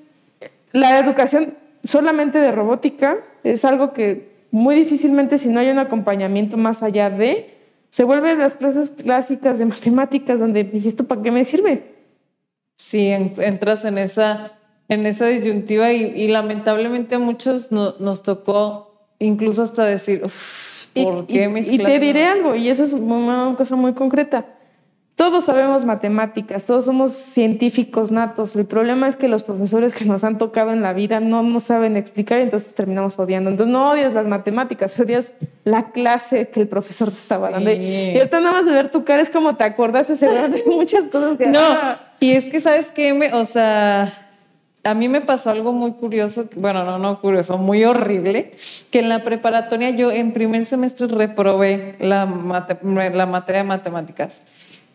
[0.72, 6.56] la educación solamente de robótica es algo que muy difícilmente, si no hay un acompañamiento
[6.56, 7.54] más allá de,
[7.88, 11.84] se vuelven las clases clásicas de matemáticas, donde, ¿y esto para qué me sirve?
[12.74, 14.58] Sí, entras en esa
[14.92, 21.44] en esa disyuntiva y, lamentablemente a muchos no, nos tocó incluso hasta decir, ¿por qué
[21.44, 24.44] y, mis Y te diré algo, y eso es una cosa muy concreta.
[25.16, 28.56] Todos sabemos matemáticas, todos somos científicos natos.
[28.56, 31.64] El problema es que los profesores que nos han tocado en la vida no nos
[31.64, 33.50] saben explicar y entonces terminamos odiando.
[33.50, 35.32] Entonces no odias las matemáticas, odias
[35.64, 37.70] la clase que el profesor te estaba dando.
[37.70, 37.76] Sí.
[37.76, 41.38] Y ahorita nada más de ver tu cara es como te acordaste de muchas cosas
[41.38, 41.46] que...
[41.46, 41.60] No,
[42.18, 44.12] y es que sabes qué, me, o sea
[44.84, 48.50] a mí me pasó algo muy curioso, bueno, no, no curioso, muy horrible,
[48.90, 54.42] que en la preparatoria yo en primer semestre reprobé la, materia de matemáticas.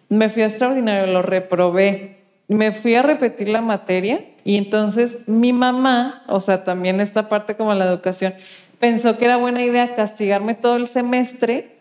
[0.09, 2.17] Me fui extraordinario, lo reprobé.
[2.49, 7.55] Me fui a repetir la materia y entonces mi mamá, o sea, también esta parte
[7.55, 8.33] como la educación,
[8.79, 11.76] pensó que era buena idea castigarme todo el semestre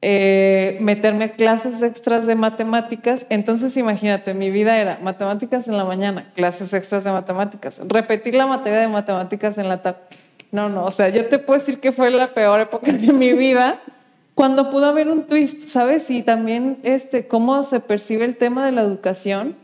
[0.00, 3.26] eh, meterme a clases extras de matemáticas.
[3.30, 8.46] Entonces, imagínate, mi vida era matemáticas en la mañana, clases extras de matemáticas, repetir la
[8.46, 10.00] materia de matemáticas en la tarde.
[10.50, 13.32] No, no, o sea, yo te puedo decir que fue la peor época de mi
[13.32, 13.80] vida
[14.34, 16.08] cuando pudo haber un twist, ¿sabes?
[16.10, 19.56] Y también este, cómo se percibe el tema de la educación,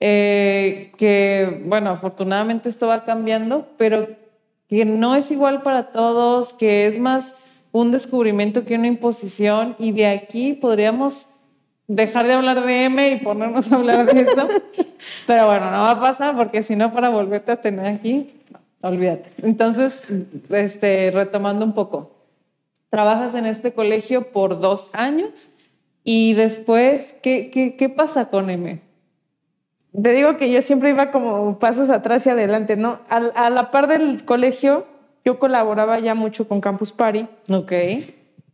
[0.00, 4.08] eh, que, bueno, afortunadamente esto va cambiando, pero
[4.68, 7.36] que no es igual para todos, que es más
[7.80, 11.28] un descubrimiento que una imposición y de aquí podríamos
[11.86, 14.48] dejar de hablar de M y ponernos a hablar de esto.
[15.26, 18.34] Pero bueno, no va a pasar porque si no, para volverte a tener aquí,
[18.80, 19.30] olvídate.
[19.42, 20.04] Entonces,
[20.48, 22.16] este, retomando un poco,
[22.88, 25.50] trabajas en este colegio por dos años
[26.02, 28.80] y después, ¿qué, qué, qué pasa con M?
[30.02, 33.00] Te digo que yo siempre iba como pasos atrás y adelante, ¿no?
[33.10, 34.86] A, a la par del colegio,
[35.26, 37.26] yo colaboraba ya mucho con Campus Party.
[37.50, 37.72] Ok.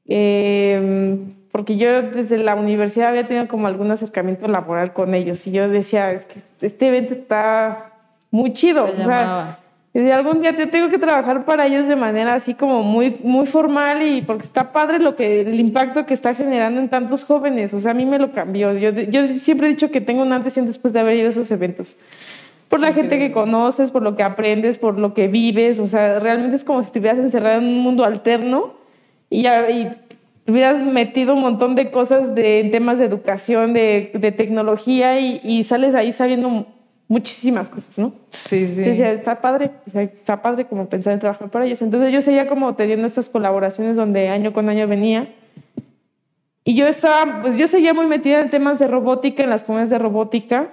[0.06, 1.18] Eh,
[1.52, 5.68] porque yo desde la universidad había tenido como algún acercamiento laboral con ellos y yo
[5.68, 7.92] decía, es que este evento está
[8.30, 8.86] muy chido.
[8.86, 9.58] Te o sea,
[9.92, 13.44] desde algún día yo tengo que trabajar para ellos de manera así como muy, muy
[13.44, 17.74] formal y porque está padre lo que, el impacto que está generando en tantos jóvenes.
[17.74, 18.72] O sea, a mí me lo cambió.
[18.78, 21.26] Yo, yo siempre he dicho que tengo un antes y un después de haber ido
[21.26, 21.98] a esos eventos.
[22.72, 25.78] Por la gente que conoces, por lo que aprendes, por lo que vives.
[25.78, 28.72] O sea, realmente es como si estuvieras encerrado en un mundo alterno
[29.28, 29.88] y, y
[30.46, 35.20] te hubieras metido un montón de cosas de en temas de educación, de, de tecnología
[35.20, 36.66] y, y sales ahí sabiendo
[37.08, 38.14] muchísimas cosas, ¿no?
[38.30, 38.80] Sí, sí.
[38.80, 41.82] Decía, está padre, está padre como pensar en trabajar para ellos.
[41.82, 45.28] Entonces yo seguía como teniendo estas colaboraciones donde año con año venía.
[46.64, 49.90] Y yo estaba, pues yo seguía muy metida en temas de robótica, en las comunidades
[49.90, 50.70] de robótica.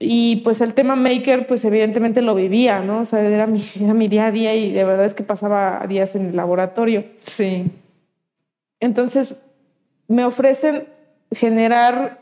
[0.00, 3.00] Y pues el tema maker, pues evidentemente lo vivía, ¿no?
[3.00, 5.84] O sea, era mi, era mi día a día y de verdad es que pasaba
[5.88, 7.04] días en el laboratorio.
[7.24, 7.70] Sí.
[8.80, 9.42] Entonces
[10.06, 10.84] me ofrecen
[11.32, 12.20] generar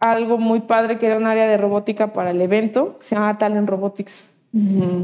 [0.00, 3.38] algo muy padre que era un área de robótica para el evento, que se llama
[3.38, 4.24] Talent Robotics.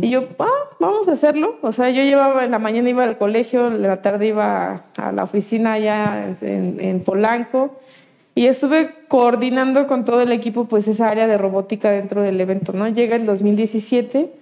[0.01, 0.47] Y yo, ah,
[0.79, 1.57] vamos a hacerlo.
[1.63, 5.09] O sea, yo llevaba, en la mañana iba al colegio, en la tarde iba a,
[5.09, 7.77] a la oficina allá en, en- en Polanco
[8.41, 12.73] y estuve coordinando con todo el equipo pues esa área de robótica dentro del evento,
[12.73, 12.89] ¿no?
[12.89, 14.33] Llega el 2017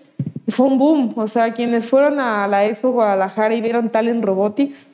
[0.47, 1.15] y fue un boom.
[1.17, 4.87] O sea, quienes fueron a la Expo Guadalajara y vieron Talent Robotics,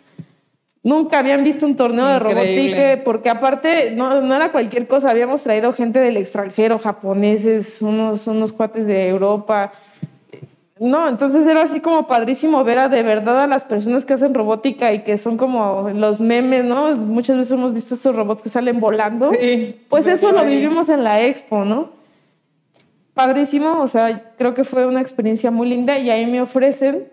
[0.85, 5.43] Nunca habían visto un torneo de robótica, porque aparte no, no era cualquier cosa, habíamos
[5.43, 9.73] traído gente del extranjero, japoneses, unos, unos cuates de Europa.
[10.81, 14.35] No, entonces era así como padrísimo ver a de verdad a las personas que hacen
[14.35, 16.97] robótica y que son como los memes, ¿no?
[16.97, 19.31] Muchas veces hemos visto estos robots que salen volando.
[19.33, 21.91] Sí, pues eso lo vivimos en la expo, ¿no?
[23.15, 27.09] Padrísimo, o sea, creo que fue una experiencia muy linda y ahí me ofrecen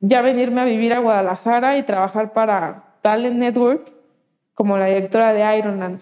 [0.00, 3.92] ya venirme a vivir a Guadalajara y trabajar para Talent Network
[4.54, 6.00] como la directora de Ironland,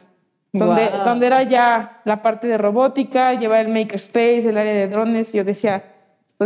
[0.53, 1.05] donde, Guau.
[1.07, 5.33] donde era ya la parte de robótica, llevar el makerspace, el área de drones.
[5.33, 5.92] Y yo decía,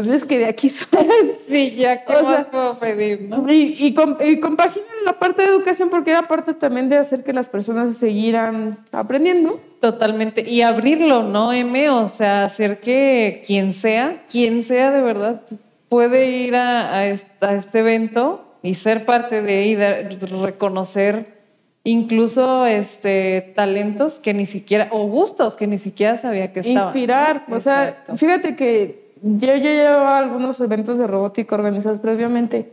[0.04, 1.08] pues es que de aquí soy.
[1.48, 3.50] Sí, ya, ¿qué O más sea, puedo pedir, no?
[3.52, 7.24] Y, y, com- y compaginan la parte de educación porque era parte también de hacer
[7.24, 9.60] que las personas siguieran aprendiendo.
[9.80, 10.48] Totalmente.
[10.48, 11.88] Y abrirlo, ¿no, M?
[11.90, 15.42] O sea, hacer que quien sea, quien sea de verdad,
[15.88, 20.08] puede ir a, a est- a este evento y ser parte de y de-
[20.42, 21.36] reconocer
[21.84, 26.82] incluso este talentos que ni siquiera, o gustos que ni siquiera sabía que estaban.
[26.88, 27.44] Inspirar.
[27.48, 28.16] O sea, Exacto.
[28.16, 32.72] fíjate que yo, yo llevaba algunos eventos de robótica organizados previamente.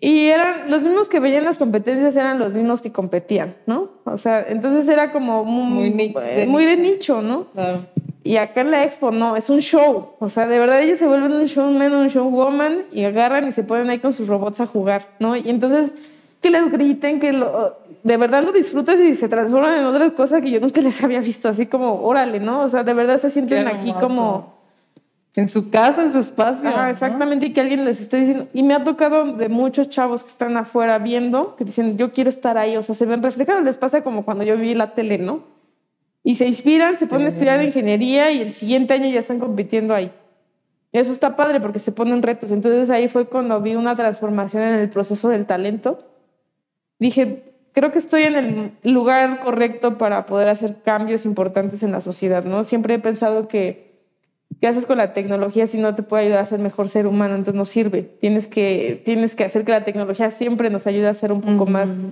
[0.00, 3.88] Y eran los mismos que veían las competencias, eran los mismos que competían, ¿no?
[4.04, 6.92] O sea, entonces era como muy, Muy ni- eh, de muy de nicho.
[6.92, 7.44] nicho, ¿no?
[7.52, 7.80] Claro.
[8.22, 10.10] Y acá en la expo no, es un show.
[10.18, 13.62] O sea, de verdad ellos se vuelven un showman, un showwoman y agarran y se
[13.64, 15.36] ponen ahí con sus robots a jugar, ¿no?
[15.36, 15.92] Y entonces
[16.42, 20.42] que les griten, que lo, de verdad lo disfrutas y se transforman en otras cosas
[20.42, 22.60] que yo nunca les había visto, así como, órale, ¿no?
[22.62, 24.52] O sea, de verdad se sienten aquí como...
[25.36, 26.70] En su casa, en su espacio.
[26.70, 26.88] Ajá, ¿no?
[26.88, 28.48] exactamente, y que alguien les esté diciendo.
[28.52, 32.30] Y me ha tocado de muchos chavos que están afuera viendo, que dicen, yo quiero
[32.30, 35.18] estar ahí, o sea, se ven reflejados, les pasa como cuando yo vi la tele,
[35.18, 35.42] ¿no?
[36.22, 39.94] Y se inspiran, se ponen a estudiar ingeniería y el siguiente año ya están compitiendo
[39.94, 40.10] ahí.
[40.92, 42.52] Eso está padre porque se ponen retos.
[42.52, 45.98] Entonces ahí fue cuando vi una transformación en el proceso del talento.
[47.00, 52.00] Dije, creo que estoy en el lugar correcto para poder hacer cambios importantes en la
[52.00, 52.62] sociedad, ¿no?
[52.62, 53.93] Siempre he pensado que
[54.64, 57.34] ¿Qué haces con la tecnología si no te puede ayudar a ser mejor ser humano?
[57.34, 58.00] Entonces no sirve.
[58.02, 61.66] Tienes que, tienes que hacer que la tecnología siempre nos ayude a ser un poco
[61.66, 62.06] más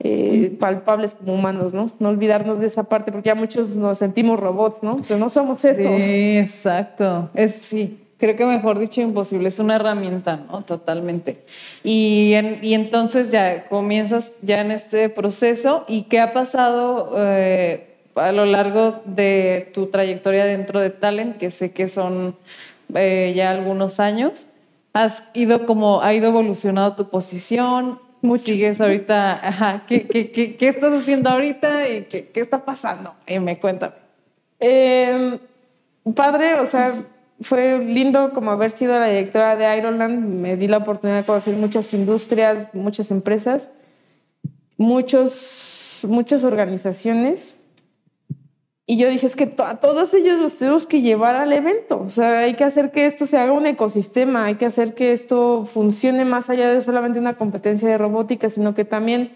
[0.00, 1.88] eh, palpables como humanos, ¿no?
[1.98, 5.02] No olvidarnos de esa parte, porque ya muchos nos sentimos robots, ¿no?
[5.06, 5.82] Pero no somos eso.
[5.82, 7.28] Sí, exacto.
[7.34, 10.62] Es sí, creo que mejor dicho imposible, es una herramienta, ¿no?
[10.62, 11.44] Totalmente.
[11.84, 17.95] Y, en- y entonces ya comienzas ya en este proceso y qué ha pasado eh,
[18.16, 22.36] a lo largo de tu trayectoria dentro de Talent, que sé que son
[22.94, 24.46] eh, ya algunos años.
[24.92, 28.00] Has ido como, ha ido evolucionando tu posición.
[28.38, 33.14] Sigues ahorita, ajá, ¿qué, qué, qué, qué estás haciendo ahorita y qué, qué está pasando?
[33.26, 33.94] Y me cuéntame.
[34.58, 35.38] Eh,
[36.14, 37.04] padre, o sea,
[37.40, 40.40] fue lindo como haber sido la directora de Ironland.
[40.40, 43.68] Me di la oportunidad de conocer muchas industrias, muchas empresas,
[44.76, 47.56] muchos, muchas organizaciones.
[48.88, 52.00] Y yo dije, es que a todos ellos los tenemos que llevar al evento.
[52.06, 55.10] O sea, hay que hacer que esto se haga un ecosistema, hay que hacer que
[55.10, 59.32] esto funcione más allá de solamente una competencia de robótica, sino que también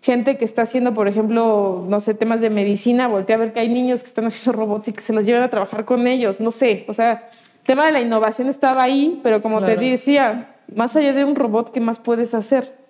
[0.00, 3.60] gente que está haciendo, por ejemplo, no sé, temas de medicina, voltea a ver que
[3.60, 6.40] hay niños que están haciendo robots y que se los llevan a trabajar con ellos,
[6.40, 6.86] no sé.
[6.88, 11.12] O sea, el tema de la innovación estaba ahí, pero como te decía, más allá
[11.12, 12.83] de un robot, ¿qué más puedes hacer?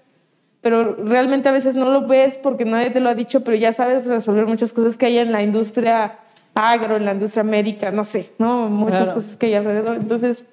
[0.65, 3.75] Pero realmente a veces no lo ves porque nadie te lo ha dicho, pero ya
[3.75, 6.21] sabes resolver muchas cosas que hay en la industria
[6.55, 8.71] agro, en la industria médica, no sé, ¿no?
[8.71, 9.97] Muchas cosas que hay alrededor.
[9.97, 10.45] Entonces,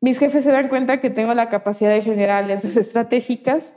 [0.00, 3.72] mis jefes se dan cuenta que tengo la capacidad de generar alianzas estratégicas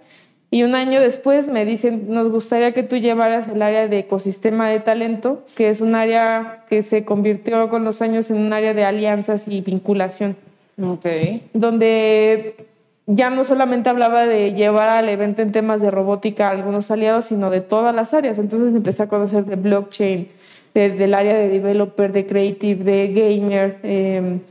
[0.49, 4.67] y un año después me dicen, nos gustaría que tú llevaras el área de ecosistema
[4.67, 8.73] de talento, que es un área que se convirtió con los años en un área
[8.73, 10.35] de alianzas y vinculación.
[10.81, 11.05] Ok.
[11.53, 12.68] Donde
[13.11, 17.25] ya no solamente hablaba de llevar al evento en temas de robótica a algunos aliados,
[17.25, 18.37] sino de todas las áreas.
[18.37, 20.29] Entonces empecé a conocer de blockchain,
[20.75, 24.41] del área de developer, de creative, de gamer, em,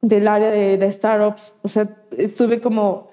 [0.00, 1.54] del área de, de, startups.
[1.62, 3.10] O sea, estuve como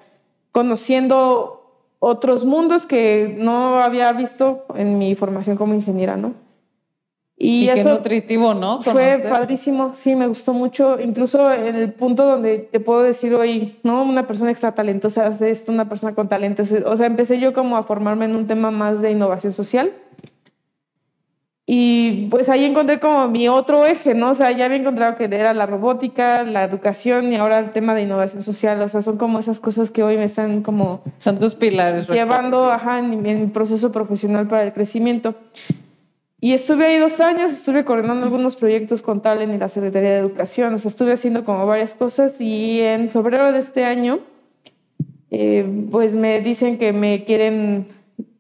[0.52, 1.62] conociendo
[2.00, 6.34] otros mundos que no había visto en mi formación como ingeniera, ¿no?
[7.40, 8.82] Y, qué nutritivo, ¿no?
[8.82, 13.78] Fue padrísimo, sí, me gustó mucho, incluso en el punto donde te puedo decir hoy,
[13.84, 14.02] ¿no?
[14.02, 16.64] Una persona extra talentosa hace esto, una persona con talento.
[16.86, 19.94] O sea, empecé yo como a formarme en un tema más de innovación social.
[21.70, 24.32] Y pues ahí encontré como mi otro eje, ¿no?
[24.32, 27.94] O sea, ya había encontrado que era la robótica, la educación y ahora el tema
[27.94, 28.82] de innovación social.
[28.82, 31.02] O sea, son como esas cosas que hoy me están como...
[31.20, 32.08] Son tus pilares.
[32.08, 35.36] Llevando, ajá, en, en mi proceso profesional para el crecimiento.
[36.40, 40.18] Y estuve ahí dos años, estuve coordinando algunos proyectos con Talen y la Secretaría de
[40.18, 44.20] Educación, o sea, estuve haciendo como varias cosas y en febrero de este año,
[45.32, 47.88] eh, pues me dicen que me quieren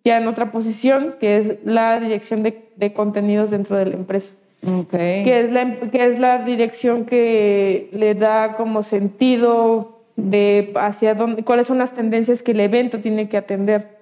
[0.03, 4.33] ya en otra posición, que es la dirección de, de contenidos dentro de la empresa.
[4.65, 5.23] Okay.
[5.23, 11.43] Que, es la, que es la dirección que le da como sentido de hacia dónde,
[11.43, 13.96] cuáles son las tendencias que el evento tiene que atender.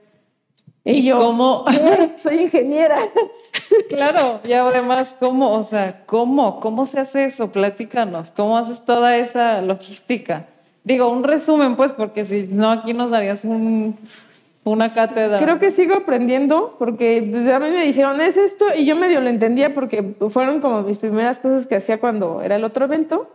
[0.88, 1.66] Y, yo, ¿cómo?
[2.16, 2.98] soy ingeniera.
[3.90, 5.54] claro, y además, ¿cómo?
[5.54, 6.60] O sea, ¿cómo?
[6.60, 7.52] ¿Cómo se hace eso?
[7.52, 8.30] Platícanos.
[8.30, 10.46] ¿Cómo haces toda esa logística?
[10.84, 13.98] Digo, un resumen, pues, porque si no, aquí nos darías un,
[14.64, 15.40] una cátedra.
[15.40, 19.22] Creo que sigo aprendiendo, porque pues, a mí me dijeron, es esto, y yo medio
[19.22, 23.28] lo entendía porque fueron como mis primeras cosas que hacía cuando era el otro evento.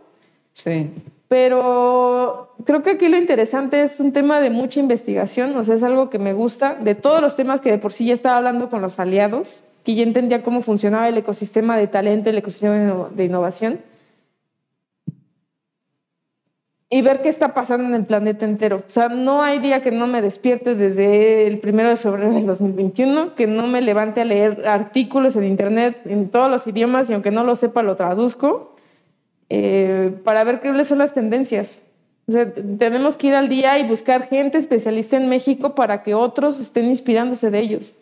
[0.53, 0.89] Sí.
[1.31, 5.83] Pero creo que aquí lo interesante es un tema de mucha investigación, o sea, es
[5.83, 8.69] algo que me gusta, de todos los temas que de por sí ya estaba hablando
[8.69, 13.23] con los aliados, que ya entendía cómo funcionaba el ecosistema de talento, el ecosistema de
[13.23, 13.79] innovación,
[16.89, 18.83] y ver qué está pasando en el planeta entero.
[18.85, 22.45] O sea, no hay día que no me despierte desde el primero de febrero del
[22.45, 27.13] 2021, que no me levante a leer artículos en Internet en todos los idiomas y
[27.13, 28.70] aunque no lo sepa, lo traduzco
[29.53, 31.77] eh, para ver qué son las tendencias.
[32.25, 36.13] O sea, tenemos que ir al día y buscar gente especialista en México para que
[36.13, 37.93] otros estén inspirándose de ellos.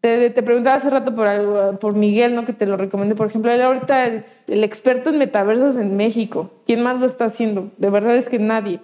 [0.00, 2.44] Te, te preguntaba hace rato por, por Miguel, ¿no?
[2.44, 3.14] que te lo recomendé.
[3.14, 6.50] Por ejemplo, él ahorita es el experto en metaversos en México.
[6.66, 7.70] ¿Quién más lo está haciendo?
[7.76, 8.80] De verdad es que nadie.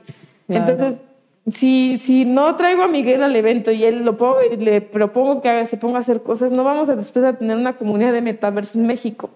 [0.46, 1.02] Entonces,
[1.48, 5.48] si, si no traigo a Miguel al evento y él lo pongo, le propongo que
[5.48, 8.22] haga, se ponga a hacer cosas, no vamos a después a tener una comunidad de
[8.22, 9.30] metaversos en México.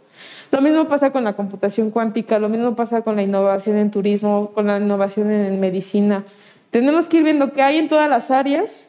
[0.50, 4.52] Lo mismo pasa con la computación cuántica, lo mismo pasa con la innovación en turismo,
[4.54, 6.24] con la innovación en medicina.
[6.70, 8.88] Tenemos que ir viendo qué hay en todas las áreas,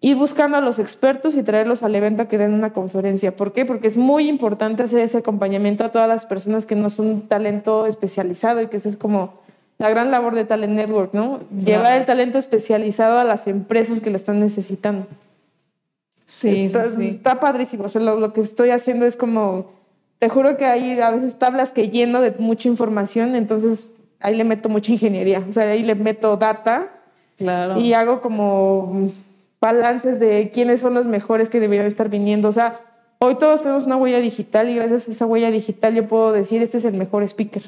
[0.00, 3.36] ir buscando a los expertos y traerlos al evento a que den una conferencia.
[3.36, 3.64] ¿Por qué?
[3.64, 7.86] Porque es muy importante hacer ese acompañamiento a todas las personas que no son talento
[7.86, 9.40] especializado y que esa es como
[9.78, 11.40] la gran labor de Talent Network, ¿no?
[11.50, 15.06] Llevar el talento especializado a las empresas que lo están necesitando.
[16.24, 17.86] Sí, está, sí, está padrísimo.
[17.94, 19.81] lo que estoy haciendo es como
[20.22, 23.88] te juro que hay a veces tablas que lleno de mucha información, entonces
[24.20, 26.92] ahí le meto mucha ingeniería, o sea, ahí le meto data
[27.36, 27.80] claro.
[27.80, 29.10] y hago como
[29.60, 32.78] balances de quiénes son los mejores que deberían estar viniendo, o sea,
[33.18, 36.62] hoy todos tenemos una huella digital y gracias a esa huella digital yo puedo decir,
[36.62, 37.64] este es el mejor speaker.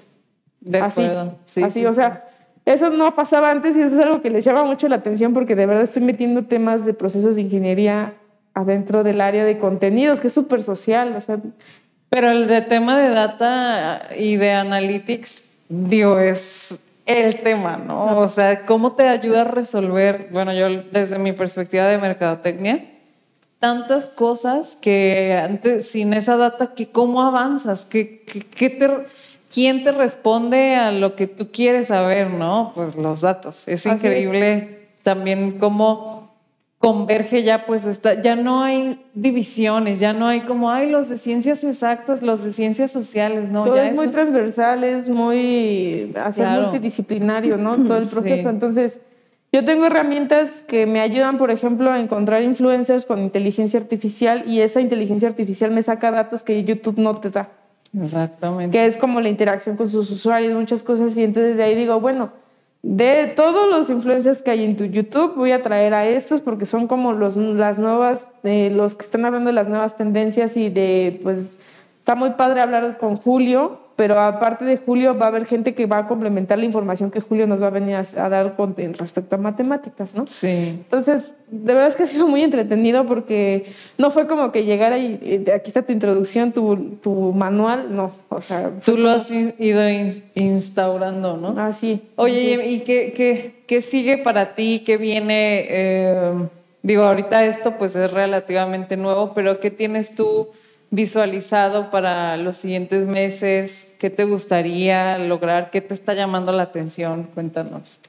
[0.61, 1.11] De así,
[1.43, 2.29] Sí, así, sí, o sea,
[2.67, 5.57] eso no pasaba antes y eso es algo que les llama mucho la atención porque
[5.57, 8.15] de verdad estoy metiendo temas de procesos de ingeniería
[8.55, 11.41] adentro del área de contenidos, que es súper social, o sea,
[12.11, 18.19] pero el de tema de data y de analytics, digo, es el tema, ¿no?
[18.19, 22.91] O sea, ¿cómo te ayuda a resolver, bueno, yo desde mi perspectiva de mercadotecnia,
[23.59, 27.85] tantas cosas que antes, sin esa data, que ¿cómo avanzas?
[27.85, 28.23] ¿Qué,
[28.55, 28.91] qué, te,
[29.51, 32.73] ¿quién te responde a lo que tú quieres saber, no?
[32.75, 33.67] Pues los datos.
[33.69, 36.24] Es increíble también cómo
[36.85, 41.17] converge ya, pues está, ya no hay divisiones, ya no hay como, hay los de
[41.17, 43.65] ciencias exactas, los de ciencias sociales, ¿no?
[43.65, 47.77] Todo es muy transversal, es muy hacer multidisciplinario, ¿no?
[47.85, 48.51] Todo el proceso.
[48.51, 49.01] Entonces,
[49.51, 54.61] yo tengo herramientas que me ayudan, por ejemplo, a encontrar influencers con inteligencia artificial y
[54.61, 57.51] esa inteligencia artificial me saca datos que YouTube no te da.
[57.99, 58.77] Exactamente.
[58.77, 61.17] Que es como la interacción con sus usuarios, muchas cosas.
[61.17, 62.33] Y entonces de ahí digo, bueno,
[62.87, 66.67] de todos los influencers que hay en tu YouTube, voy a traer a estos porque
[66.67, 70.69] son como los, las nuevas, eh, los que están hablando de las nuevas tendencias y
[70.69, 71.53] de, pues,
[71.99, 75.87] está muy padre hablar con Julio, pero aparte de Julio va a haber gente que
[75.87, 79.37] va a complementar la información que Julio nos va a venir a, dar con, respecto
[79.37, 80.27] a matemáticas, ¿no?
[80.27, 80.49] Sí.
[80.49, 83.67] Entonces, de verdad es que ha sido muy entretenido porque
[83.97, 88.43] no fue como que llegara y aquí está tu introducción, tu, tu manual, no, o
[88.43, 88.73] sea...
[88.85, 89.81] Tú lo has ido
[90.35, 91.55] instaurando, ¿no?
[91.57, 92.03] Ah, sí.
[92.17, 94.83] Oye, ¿y qué, qué, qué, sigue para ti?
[94.85, 95.67] ¿Qué viene?
[95.69, 96.33] Eh,
[96.83, 100.49] digo, ahorita esto pues es relativamente nuevo, pero ¿qué tienes tú?
[100.91, 103.95] Visualizado para los siguientes meses?
[103.99, 105.71] ¿Qué te gustaría lograr?
[105.71, 107.25] ¿Qué te está llamando la atención?
[107.35, 108.01] Cuéntanos.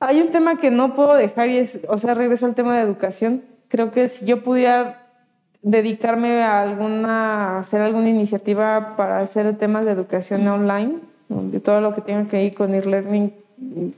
[0.00, 2.82] Hay un tema que no puedo dejar y es, o sea, regreso al tema de
[2.82, 3.42] educación.
[3.68, 5.06] Creo que si yo pudiera
[5.62, 11.94] dedicarme a alguna, hacer alguna iniciativa para hacer temas de educación online, de todo lo
[11.94, 13.34] que tenga que ir con e-learning,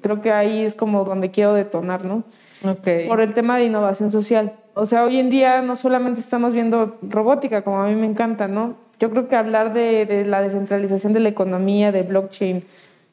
[0.00, 2.24] creo que ahí es como donde quiero detonar, ¿no?
[2.64, 3.06] Okay.
[3.06, 4.54] Por el tema de innovación social.
[4.74, 8.48] O sea, hoy en día no solamente estamos viendo robótica, como a mí me encanta,
[8.48, 8.76] ¿no?
[9.00, 12.64] Yo creo que hablar de, la descentralización de la economía, de blockchain,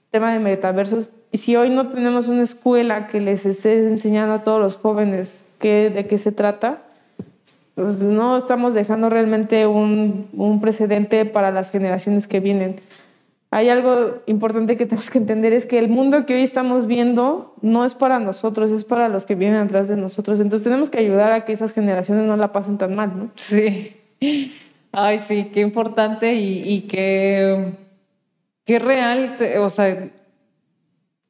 [0.09, 4.43] tema de metaversos, y si hoy no tenemos una escuela que les esté enseñando a
[4.43, 6.83] todos los jóvenes qué, de qué se trata,
[7.75, 12.79] pues no estamos dejando realmente un, un precedente para las generaciones que vienen
[13.51, 17.55] hay algo importante que tenemos que entender, es que el mundo que hoy estamos viendo
[17.61, 20.39] no es para nosotros, es para los que vienen atrás de nosotros.
[20.39, 23.31] Entonces tenemos que ayudar a que esas generaciones no la pasen tan mal, ¿no?
[23.35, 23.95] Sí.
[24.91, 27.73] Ay, sí, qué importante y, qué,
[28.63, 30.09] qué real, o sea,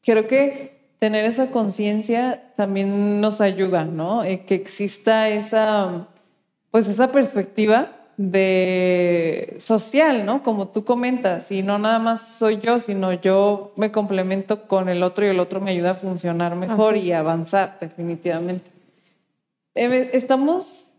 [0.04, 4.24] creo que tener esa conciencia también nos ayuda, ¿no?
[4.24, 6.08] Eh, que exista esa,
[6.72, 10.42] pues esa perspectiva de social, ¿no?
[10.42, 15.04] Como tú comentas, y no nada más soy yo, sino yo me complemento con el
[15.04, 18.72] otro y el otro me ayuda a funcionar mejor y avanzar definitivamente.
[19.74, 20.92] Estamos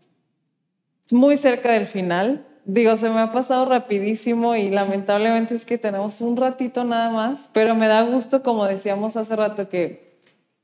[1.09, 2.45] muy cerca del final.
[2.65, 7.49] Digo, se me ha pasado rapidísimo y lamentablemente es que tenemos un ratito nada más,
[7.53, 10.06] pero me da gusto, como decíamos hace rato, que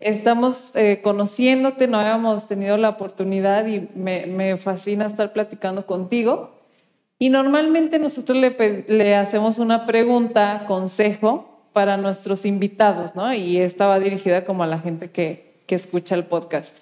[0.04, 6.52] estamos eh, conociéndote, no habíamos tenido la oportunidad y me, fascina estar platicando contigo.
[7.20, 13.34] Y normalmente nosotros le, hacemos una pregunta, consejo para nuestros invitados, ¿no?
[13.34, 16.80] Y esta va dirigida como a la gente que, que escucha el podcast.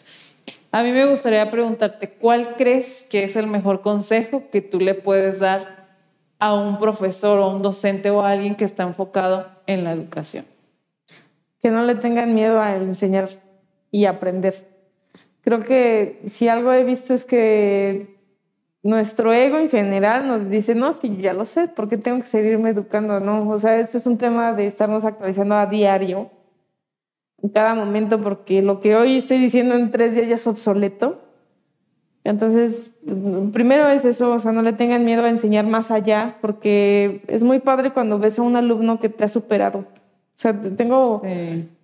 [0.72, 4.96] A mí me gustaría preguntarte, ¿cuál crees que es el mejor consejo que tú le
[4.96, 5.98] puedes dar
[6.40, 10.46] a un profesor o un docente o a alguien que está enfocado en la educación?
[11.62, 13.30] Que no le tengan miedo a enseñar
[13.92, 14.68] y aprender.
[15.42, 18.20] Creo que si algo he visto es que
[18.84, 22.18] nuestro ego en general nos dice, no, es que ya lo sé, ¿por qué tengo
[22.18, 23.20] que seguirme educando?
[23.20, 26.32] No, o sea, esto es un tema de estarnos actualizando a diario,
[27.44, 31.22] en cada momento, porque lo que hoy estoy diciendo en tres días ya es obsoleto.
[32.24, 32.96] Entonces,
[33.52, 37.42] primero es eso, o sea, no le tengan miedo a enseñar más allá, porque es
[37.42, 39.86] muy padre cuando ves a un alumno que te ha superado
[40.42, 41.22] sea, tengo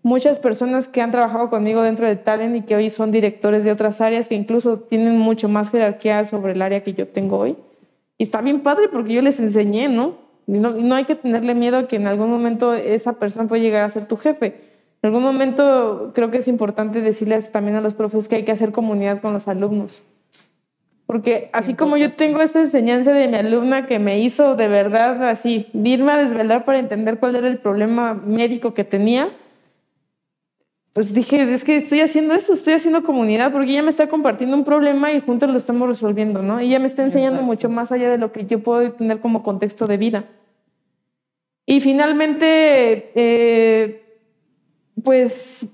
[0.01, 3.71] muchas personas que han trabajado conmigo dentro de Talent y que hoy son directores de
[3.71, 7.55] otras áreas que incluso tienen mucho más jerarquía sobre el área que yo tengo hoy.
[8.17, 10.15] Y está bien padre porque yo les enseñé, ¿no?
[10.47, 13.61] Y no, no hay que tenerle miedo a que en algún momento esa persona puede
[13.61, 14.55] llegar a ser tu jefe.
[15.03, 18.51] En algún momento creo que es importante decirles también a los profes que hay que
[18.51, 20.01] hacer comunidad con los alumnos.
[21.07, 25.29] Porque así como yo tengo esa enseñanza de mi alumna que me hizo de verdad
[25.29, 29.31] así, irme a desvelar para entender cuál era el problema médico que tenía,
[30.91, 34.57] pues dije, es que estoy haciendo eso, estoy haciendo comunidad porque ella me está compartiendo
[34.57, 36.59] un problema y juntos lo estamos resolviendo, ¿no?
[36.59, 39.87] Ella me está enseñando mucho más allá de lo que yo puedo tener como contexto
[39.87, 40.25] de vida.
[41.65, 44.19] Y finalmente, eh,
[45.03, 45.67] pues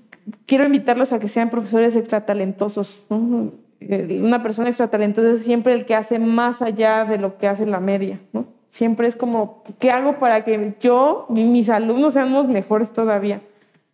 [0.46, 3.04] quiero invitarlos a que sean profesores extratalentosos.
[3.08, 3.63] ¿no?
[3.80, 7.66] Eh, una persona extratalentosa es siempre el que hace más allá de lo que hace
[7.66, 8.46] la media, ¿no?
[8.68, 13.40] Siempre es como, ¿qué hago para que yo y mis alumnos seamos mejores todavía?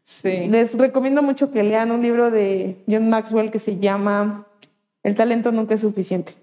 [0.02, 0.46] Sí.
[0.48, 4.46] Les recomiendo mucho que lean un libro de John Maxwell que se llama
[5.02, 6.34] El talento nunca es suficiente.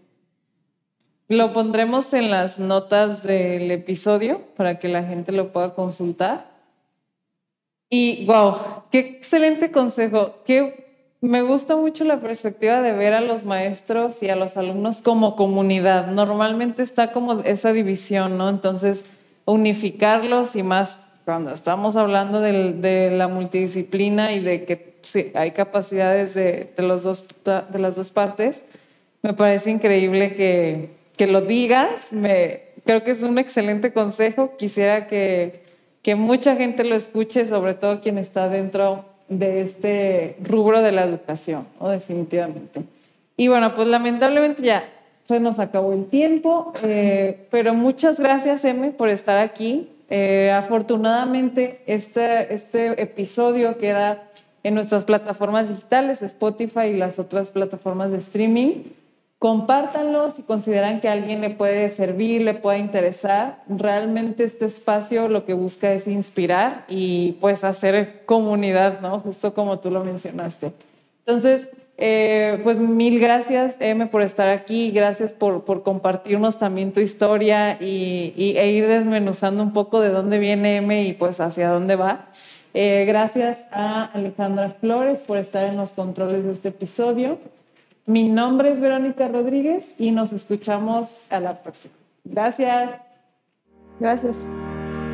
[1.29, 6.51] Lo pondremos en las notas del episodio para que la gente lo pueda consultar.
[7.89, 8.55] Y wow,
[8.91, 10.35] qué excelente consejo.
[10.45, 10.86] Que
[11.21, 15.35] me gusta mucho la perspectiva de ver a los maestros y a los alumnos como
[15.35, 16.07] comunidad.
[16.07, 18.49] Normalmente está como esa división, ¿no?
[18.49, 19.05] Entonces,
[19.45, 24.97] unificarlos y más cuando estamos hablando de, la multidisciplina y de que
[25.33, 28.65] hay capacidades de, los dos, de las dos partes,
[29.23, 32.13] me parece increíble que, que lo digas.
[32.13, 34.55] Me, creo que es un excelente consejo.
[34.57, 35.63] Quisiera que,
[36.03, 41.03] que mucha gente lo escuche, sobre todo quien está dentro de este rubro de la
[41.03, 41.89] educación, ¿no?
[41.89, 42.83] definitivamente.
[43.35, 44.83] Y bueno, pues lamentablemente ya
[45.23, 49.89] se nos acabó el tiempo, eh, pero muchas gracias, M, por estar aquí.
[50.09, 54.23] Eh, afortunadamente, este, este episodio queda
[54.63, 58.83] en nuestras plataformas digitales, Spotify y las otras plataformas de streaming.
[59.39, 63.63] Compártanlo si consideran que a alguien le puede servir, le puede interesar.
[63.69, 69.19] Realmente este espacio lo que busca es inspirar y pues hacer comunidad, ¿no?
[69.19, 70.71] Justo como tú lo mencionaste.
[71.19, 74.89] Entonces, eh, pues mil gracias, M, por estar aquí.
[74.89, 80.39] Gracias por, por compartirnos también tu historia y, e ir desmenuzando un poco de dónde
[80.39, 82.27] viene M y pues hacia dónde va.
[82.73, 87.37] Eh, gracias a Alejandra Flores por estar en los controles de este episodio.
[88.07, 91.93] Mi nombre es Verónica Rodríguez y nos escuchamos a la próxima.
[92.23, 93.01] Gracias.
[93.99, 94.45] Gracias.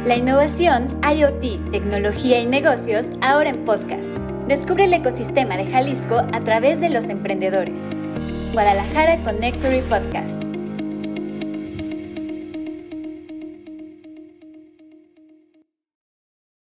[0.05, 4.11] La innovación, IoT, tecnología y negocios ahora en podcast.
[4.47, 7.81] Descubre el ecosistema de Jalisco a través de los emprendedores.
[8.53, 10.52] Guadalajara Connectory Podcast.